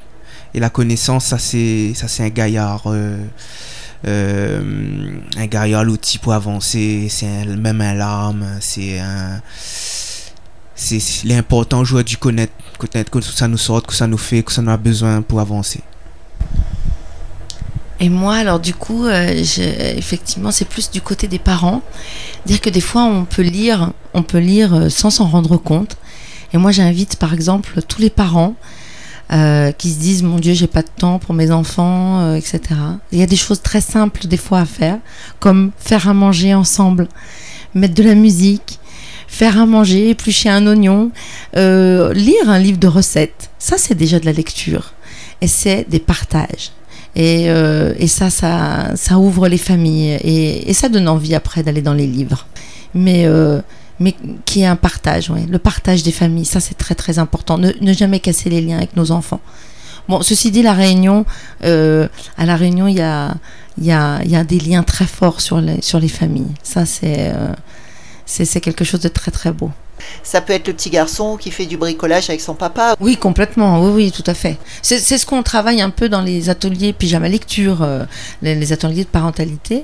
Et 0.53 0.59
la 0.59 0.69
connaissance, 0.69 1.25
ça, 1.25 1.37
c'est 1.37 1.93
un 2.19 2.29
gaillard. 2.29 2.83
euh, 4.07 5.21
un 5.37 5.45
gaillard 5.45 5.83
l'outil 5.83 6.17
pour 6.17 6.33
avancer 6.33 7.05
c'est 7.07 7.45
même 7.45 7.81
un 7.81 7.93
larme 7.93 8.43
c'est 8.59 8.99
c'est 10.73 11.23
l'important 11.23 11.83
jouer 11.83 12.03
du 12.03 12.17
connaître 12.17 12.51
connaître 12.79 13.11
que 13.11 13.21
ça 13.21 13.47
nous 13.47 13.59
sort 13.59 13.83
que 13.83 13.93
ça 13.93 14.07
nous 14.07 14.17
fait 14.17 14.41
que 14.41 14.51
ça 14.51 14.63
nous 14.63 14.71
a 14.71 14.77
besoin 14.77 15.21
pour 15.21 15.39
avancer 15.39 15.81
Et 18.01 18.09
moi, 18.09 18.33
alors 18.33 18.59
du 18.59 18.73
coup, 18.73 19.05
euh, 19.05 19.43
effectivement, 19.95 20.49
c'est 20.49 20.65
plus 20.65 20.89
du 20.89 21.01
côté 21.01 21.27
des 21.27 21.37
parents. 21.37 21.83
Dire 22.47 22.59
que 22.59 22.71
des 22.71 22.81
fois, 22.81 23.03
on 23.03 23.25
peut 23.25 23.43
lire, 23.43 23.91
on 24.15 24.23
peut 24.23 24.39
lire 24.39 24.73
euh, 24.73 24.89
sans 24.89 25.11
s'en 25.11 25.27
rendre 25.27 25.57
compte. 25.57 25.97
Et 26.51 26.57
moi, 26.57 26.71
j'invite, 26.71 27.17
par 27.17 27.31
exemple, 27.31 27.79
tous 27.87 28.01
les 28.01 28.09
parents 28.09 28.55
euh, 29.31 29.71
qui 29.71 29.91
se 29.91 29.99
disent, 29.99 30.23
mon 30.23 30.37
Dieu, 30.37 30.55
j'ai 30.55 30.65
pas 30.65 30.81
de 30.81 30.89
temps 30.97 31.19
pour 31.19 31.35
mes 31.35 31.51
enfants, 31.51 32.33
etc. 32.33 32.59
Il 33.11 33.19
y 33.19 33.23
a 33.23 33.27
des 33.27 33.35
choses 33.35 33.61
très 33.61 33.81
simples 33.81 34.25
des 34.25 34.35
fois 34.35 34.61
à 34.61 34.65
faire, 34.65 34.97
comme 35.39 35.71
faire 35.77 36.09
à 36.09 36.15
manger 36.15 36.55
ensemble, 36.55 37.07
mettre 37.75 37.93
de 37.93 38.03
la 38.03 38.15
musique, 38.15 38.79
faire 39.27 39.61
à 39.61 39.67
manger, 39.67 40.09
éplucher 40.09 40.49
un 40.49 40.65
oignon, 40.65 41.11
lire 41.53 42.49
un 42.49 42.59
livre 42.59 42.79
de 42.79 42.87
recettes. 42.87 43.51
Ça, 43.59 43.77
c'est 43.77 43.95
déjà 43.95 44.19
de 44.19 44.25
la 44.25 44.33
lecture. 44.33 44.93
Et 45.39 45.47
c'est 45.47 45.87
des 45.87 45.99
partages. 45.99 46.71
Et, 47.15 47.49
euh, 47.49 47.93
et 47.97 48.07
ça, 48.07 48.29
ça, 48.29 48.91
ça 48.95 49.17
ouvre 49.19 49.47
les 49.47 49.57
familles 49.57 50.17
et, 50.23 50.73
ça 50.73 50.87
donne 50.87 51.07
envie 51.09 51.35
après 51.35 51.63
d'aller 51.63 51.81
dans 51.81 51.93
les 51.93 52.07
livres. 52.07 52.47
Mais, 52.93 53.25
euh, 53.25 53.61
mais 53.99 54.15
qui 54.45 54.61
est 54.61 54.65
un 54.65 54.75
partage, 54.75 55.29
ouais. 55.29 55.45
le 55.49 55.59
partage 55.59 56.03
des 56.03 56.11
familles, 56.11 56.45
ça 56.45 56.59
c'est 56.59 56.75
très 56.75 56.95
très 56.95 57.19
important. 57.19 57.57
Ne, 57.57 57.93
jamais 57.93 58.19
casser 58.19 58.49
les 58.49 58.61
liens 58.61 58.77
avec 58.77 58.95
nos 58.95 59.11
enfants. 59.11 59.41
Bon, 60.09 60.21
ceci 60.21 60.51
dit, 60.51 60.63
la 60.63 60.73
Réunion, 60.73 61.25
euh, 61.63 62.07
à 62.37 62.45
la 62.45 62.55
Réunion, 62.55 62.87
il 62.87 62.95
y 62.95 63.01
a, 63.01 63.35
y, 63.79 63.91
a, 63.91 64.23
y 64.25 64.35
a 64.35 64.43
des 64.43 64.59
liens 64.59 64.83
très 64.83 65.05
forts 65.05 65.41
sur 65.41 65.61
les, 65.61 65.81
sur 65.81 65.99
les 65.99 66.07
familles. 66.07 66.53
Ça, 66.63 66.85
c'est 66.85 67.31
euh, 67.33 67.53
c'est 68.25 68.61
quelque 68.61 68.85
chose 68.85 69.01
de 69.01 69.09
très 69.09 69.31
très 69.31 69.51
beau. 69.51 69.71
Ça 70.23 70.41
peut 70.41 70.53
être 70.53 70.67
le 70.67 70.73
petit 70.73 70.89
garçon 70.89 71.37
qui 71.37 71.51
fait 71.51 71.65
du 71.65 71.77
bricolage 71.77 72.29
avec 72.29 72.41
son 72.41 72.53
papa. 72.53 72.95
Oui, 72.99 73.17
complètement. 73.17 73.81
Oui, 73.81 73.91
oui, 73.93 74.11
tout 74.11 74.23
à 74.25 74.33
fait. 74.33 74.57
C'est 74.81 74.99
ce 74.99 75.25
qu'on 75.25 75.43
travaille 75.43 75.81
un 75.81 75.89
peu 75.89 76.09
dans 76.09 76.21
les 76.21 76.49
ateliers 76.49 76.93
pyjama 76.93 77.27
lecture, 77.29 77.81
euh, 77.81 78.03
les, 78.41 78.55
les 78.55 78.73
ateliers 78.73 79.03
de 79.03 79.09
parentalité. 79.09 79.83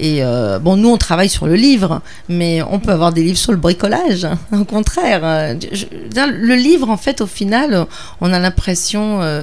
Et 0.00 0.24
euh, 0.24 0.58
bon, 0.58 0.76
nous, 0.76 0.88
on 0.88 0.96
travaille 0.96 1.28
sur 1.28 1.46
le 1.46 1.54
livre, 1.54 2.00
mais 2.30 2.62
on 2.62 2.80
peut 2.80 2.90
avoir 2.90 3.12
des 3.12 3.22
livres 3.22 3.38
sur 3.38 3.52
le 3.52 3.58
bricolage. 3.58 4.24
hein. 4.24 4.38
Au 4.50 4.64
contraire, 4.64 5.20
euh, 5.22 5.54
le 5.54 6.54
livre, 6.54 6.88
en 6.88 6.96
fait, 6.96 7.20
au 7.20 7.26
final, 7.26 7.86
on 8.22 8.32
a 8.32 8.38
l'impression 8.38 9.20
euh, 9.20 9.42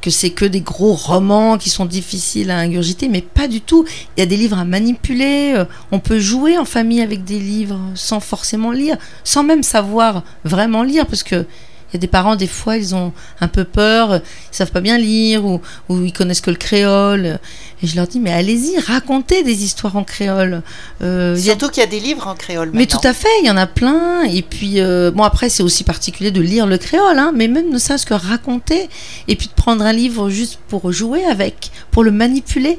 que 0.00 0.08
c'est 0.08 0.30
que 0.30 0.46
des 0.46 0.62
gros 0.62 0.94
romans 0.94 1.58
qui 1.58 1.68
sont 1.68 1.84
difficiles 1.84 2.50
à 2.50 2.56
ingurgiter, 2.56 3.08
mais 3.08 3.20
pas 3.20 3.48
du 3.48 3.60
tout. 3.60 3.84
Il 4.16 4.20
y 4.20 4.22
a 4.22 4.26
des 4.26 4.38
livres 4.38 4.58
à 4.58 4.64
manipuler. 4.64 5.62
On 5.92 5.98
peut 5.98 6.18
jouer 6.18 6.56
en 6.56 6.64
famille 6.64 7.02
avec 7.02 7.24
des 7.24 7.38
livres 7.38 7.78
sans 7.94 8.20
forcément 8.20 8.72
lire, 8.72 8.96
sans 9.24 9.44
même 9.44 9.62
savoir 9.62 10.22
vraiment 10.44 10.82
lire, 10.82 11.06
parce 11.06 11.22
que 11.22 11.44
il 11.90 11.94
y 11.94 11.96
a 11.96 12.00
des 12.00 12.06
parents, 12.06 12.36
des 12.36 12.46
fois, 12.46 12.76
ils 12.76 12.94
ont 12.94 13.12
un 13.40 13.48
peu 13.48 13.64
peur, 13.64 14.16
ils 14.16 14.20
savent 14.56 14.70
pas 14.72 14.80
bien 14.80 14.98
lire 14.98 15.44
ou, 15.44 15.60
ou 15.88 16.02
ils 16.04 16.12
connaissent 16.12 16.40
que 16.42 16.50
le 16.50 16.56
créole. 16.56 17.38
Et 17.82 17.86
je 17.86 17.96
leur 17.96 18.06
dis, 18.06 18.20
mais 18.20 18.32
allez-y, 18.32 18.78
racontez 18.78 19.42
des 19.42 19.64
histoires 19.64 19.96
en 19.96 20.04
créole. 20.04 20.62
Euh, 21.02 21.34
il 21.38 21.44
y 21.44 21.48
a- 21.48 21.52
Surtout 21.52 21.68
qu'il 21.70 21.80
y 21.82 21.86
a 21.86 21.88
des 21.88 22.00
livres 22.00 22.26
en 22.26 22.34
créole 22.34 22.70
mais 22.74 22.86
tout 22.86 22.98
à 23.04 23.14
fait, 23.14 23.28
il 23.42 23.46
y 23.46 23.50
en 23.50 23.56
a 23.56 23.66
plein. 23.66 24.24
Et 24.24 24.42
puis, 24.42 24.80
euh, 24.80 25.10
bon, 25.10 25.22
après, 25.22 25.48
c'est 25.48 25.62
aussi 25.62 25.84
particulier 25.84 26.30
de 26.30 26.40
lire 26.40 26.66
le 26.66 26.76
créole, 26.78 27.18
hein, 27.18 27.32
mais 27.34 27.48
même 27.48 27.70
ne 27.70 27.78
serait-ce 27.78 28.04
que 28.06 28.14
raconter, 28.14 28.88
et 29.28 29.36
puis 29.36 29.46
de 29.46 29.52
prendre 29.52 29.84
un 29.84 29.92
livre 29.92 30.28
juste 30.30 30.58
pour 30.68 30.92
jouer 30.92 31.24
avec, 31.24 31.70
pour 31.90 32.04
le 32.04 32.10
manipuler. 32.10 32.78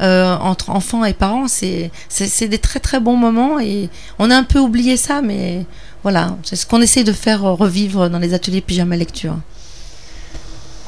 Euh, 0.00 0.36
entre 0.36 0.70
enfants 0.70 1.04
et 1.04 1.14
parents, 1.14 1.46
c'est 1.48 1.90
des 2.48 2.58
très 2.58 2.80
très 2.80 3.00
bons 3.00 3.16
moments 3.16 3.58
et 3.58 3.88
on 4.18 4.30
a 4.30 4.36
un 4.36 4.44
peu 4.44 4.58
oublié 4.58 4.96
ça, 4.96 5.22
mais 5.22 5.64
voilà, 6.02 6.36
c'est 6.42 6.56
ce 6.56 6.66
qu'on 6.66 6.80
essaie 6.80 7.04
de 7.04 7.12
faire 7.12 7.42
revivre 7.42 8.08
dans 8.10 8.18
les 8.18 8.34
ateliers 8.34 8.60
pyjama 8.60 8.96
lecture. 8.96 9.36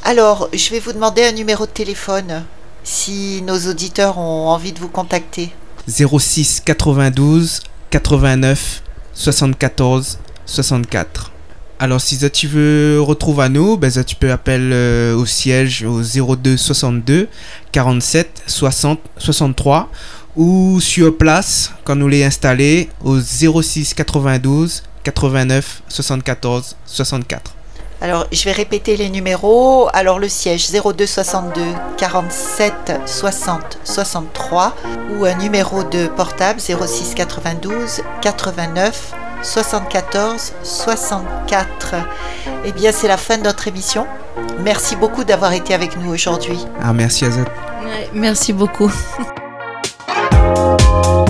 Alors, 0.04 0.48
je 0.52 0.70
vais 0.70 0.80
vous 0.80 0.92
demander 0.92 1.24
un 1.24 1.32
numéro 1.32 1.66
de 1.66 1.70
téléphone 1.70 2.44
si 2.84 3.42
nos 3.42 3.58
auditeurs 3.68 4.18
ont 4.18 4.48
envie 4.48 4.72
de 4.72 4.78
vous 4.78 4.88
contacter. 4.88 5.52
06 5.88 6.60
92 6.60 7.60
89 7.90 8.82
74 9.14 10.18
64 10.46 11.32
alors 11.80 12.00
si 12.00 12.16
ça, 12.16 12.28
tu 12.28 12.48
veux 12.48 13.00
retrouver 13.00 13.44
à 13.44 13.48
nous 13.48 13.76
ben 13.76 13.90
tu 14.04 14.16
peux 14.16 14.32
appeler 14.32 14.72
euh, 14.72 15.14
au 15.14 15.26
siège 15.26 15.84
au 15.84 16.02
02 16.02 16.56
62 16.56 17.28
47 17.72 18.42
60 18.46 19.00
63 19.18 19.88
ou 20.36 20.80
sur 20.80 21.16
place 21.16 21.72
quand 21.84 21.96
nous 21.96 22.08
les 22.08 22.24
installés 22.24 22.88
au 23.04 23.20
06 23.20 23.94
92 23.94 24.82
89 25.04 25.82
74 25.88 26.76
64 26.86 27.54
Alors, 28.00 28.26
je 28.30 28.44
vais 28.44 28.52
répéter 28.52 28.96
les 28.96 29.08
numéros. 29.08 29.88
Alors, 29.92 30.18
le 30.18 30.28
siège 30.28 30.70
02 30.70 31.06
62 31.06 31.60
47 31.96 33.00
60 33.06 33.78
63 33.84 34.76
ou 35.16 35.24
un 35.24 35.34
numéro 35.34 35.82
de 35.82 36.06
portable 36.08 36.60
06 36.60 37.14
92 37.14 38.02
89 38.20 39.14
74 39.42 40.52
64. 40.62 41.94
Eh 42.64 42.72
bien, 42.72 42.92
c'est 42.92 43.08
la 43.08 43.16
fin 43.16 43.38
de 43.38 43.42
notre 43.42 43.68
émission. 43.68 44.06
Merci 44.60 44.96
beaucoup 44.96 45.24
d'avoir 45.24 45.52
été 45.52 45.74
avec 45.74 45.96
nous 45.96 46.12
aujourd'hui. 46.12 46.64
Ah, 46.82 46.92
merci. 46.92 47.24
Ouais, 47.24 48.10
merci 48.12 48.52
beaucoup. 48.52 48.92